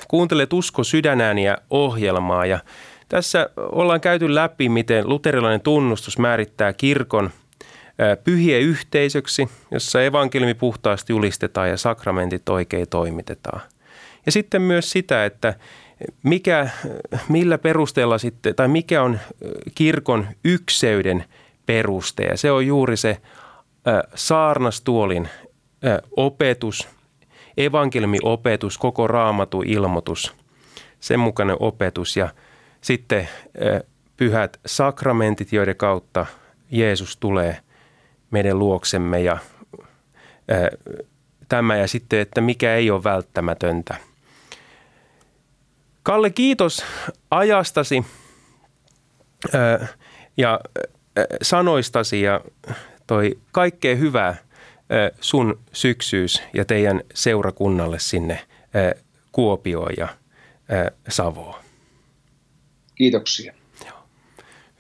Kuuntelet 0.08 0.52
Usko 0.52 0.84
sydänääniä 0.84 1.58
ohjelmaa 1.70 2.46
ja 2.46 2.58
tässä 3.08 3.50
ollaan 3.56 4.00
käyty 4.00 4.34
läpi, 4.34 4.68
miten 4.68 5.08
luterilainen 5.08 5.60
tunnustus 5.60 6.18
määrittää 6.18 6.72
kirkon 6.72 7.30
pyhien 8.24 8.60
yhteisöksi, 8.60 9.48
jossa 9.70 10.02
evankeliumi 10.02 10.54
puhtaasti 10.54 11.12
julistetaan 11.12 11.70
ja 11.70 11.76
sakramentit 11.76 12.48
oikein 12.48 12.88
toimitetaan. 12.88 13.60
Ja 14.26 14.32
sitten 14.32 14.62
myös 14.62 14.90
sitä, 14.90 15.24
että 15.24 15.54
mikä, 16.22 16.68
millä 17.28 17.58
perusteella 17.58 18.18
sitten, 18.18 18.54
tai 18.54 18.68
mikä 18.68 19.02
on 19.02 19.18
kirkon 19.74 20.26
ykseyden 20.44 21.24
peruste. 21.66 22.22
Ja 22.22 22.36
se 22.36 22.50
on 22.50 22.66
juuri 22.66 22.96
se 22.96 23.20
saarnastuolin 24.14 25.28
opetus, 26.16 26.88
evankeliumiopetus, 27.56 28.78
koko 28.78 29.06
raamatu 29.06 29.62
ilmoitus, 29.66 30.34
sen 31.00 31.20
mukainen 31.20 31.56
opetus 31.60 32.16
ja 32.16 32.28
sitten 32.80 33.28
pyhät 34.16 34.60
sakramentit, 34.66 35.52
joiden 35.52 35.76
kautta 35.76 36.26
Jeesus 36.70 37.16
tulee 37.16 37.58
meidän 38.30 38.58
luoksemme 38.58 39.20
ja 39.20 39.38
tämä 41.48 41.76
ja 41.76 41.88
sitten, 41.88 42.20
että 42.20 42.40
mikä 42.40 42.74
ei 42.74 42.90
ole 42.90 43.04
välttämätöntä– 43.04 43.94
Kalle, 46.04 46.30
kiitos 46.30 46.84
ajastasi 47.30 48.04
ja 50.36 50.60
sanoistasi 51.42 52.22
ja 52.22 52.40
toi 53.06 53.38
kaikkea 53.52 53.96
hyvää 53.96 54.36
sun 55.20 55.58
syksyys 55.72 56.42
ja 56.54 56.64
teidän 56.64 57.00
seurakunnalle 57.14 57.98
sinne 57.98 58.40
Kuopioon 59.32 59.92
ja 59.98 60.08
Savoon. 61.08 61.54
Kiitoksia. 62.94 63.54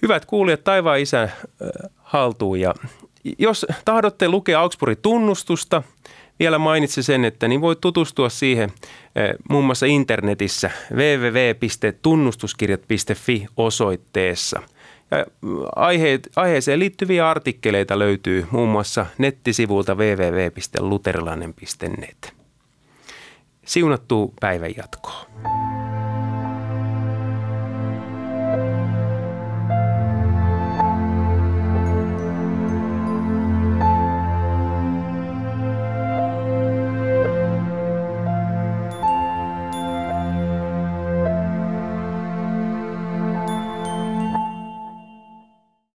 Hyvät 0.02 0.24
kuulijat, 0.24 0.64
taivaan 0.64 1.00
isä 1.00 1.28
haltuun 1.96 2.60
ja 2.60 2.74
jos 3.38 3.66
tahdotte 3.84 4.28
lukea 4.28 4.60
Augsburgin 4.60 5.02
tunnustusta– 5.02 5.82
vielä 6.38 6.58
mainitsi 6.58 7.02
sen, 7.02 7.24
että 7.24 7.48
niin 7.48 7.60
voit 7.60 7.80
tutustua 7.80 8.28
siihen 8.28 8.72
muun 9.50 9.64
muassa 9.64 9.86
internetissä 9.86 10.70
www.tunnustuskirjat.fi 10.92 13.46
osoitteessa. 13.56 14.62
Aiheet, 15.76 16.28
aiheeseen 16.36 16.78
liittyviä 16.78 17.30
artikkeleita 17.30 17.98
löytyy 17.98 18.46
muun 18.50 18.68
muassa 18.68 19.06
nettisivulta 19.18 19.94
www.luterilainen.net. 19.94 22.34
Siunattu 23.64 24.34
päivän 24.40 24.76
jatkoa. 24.76 25.26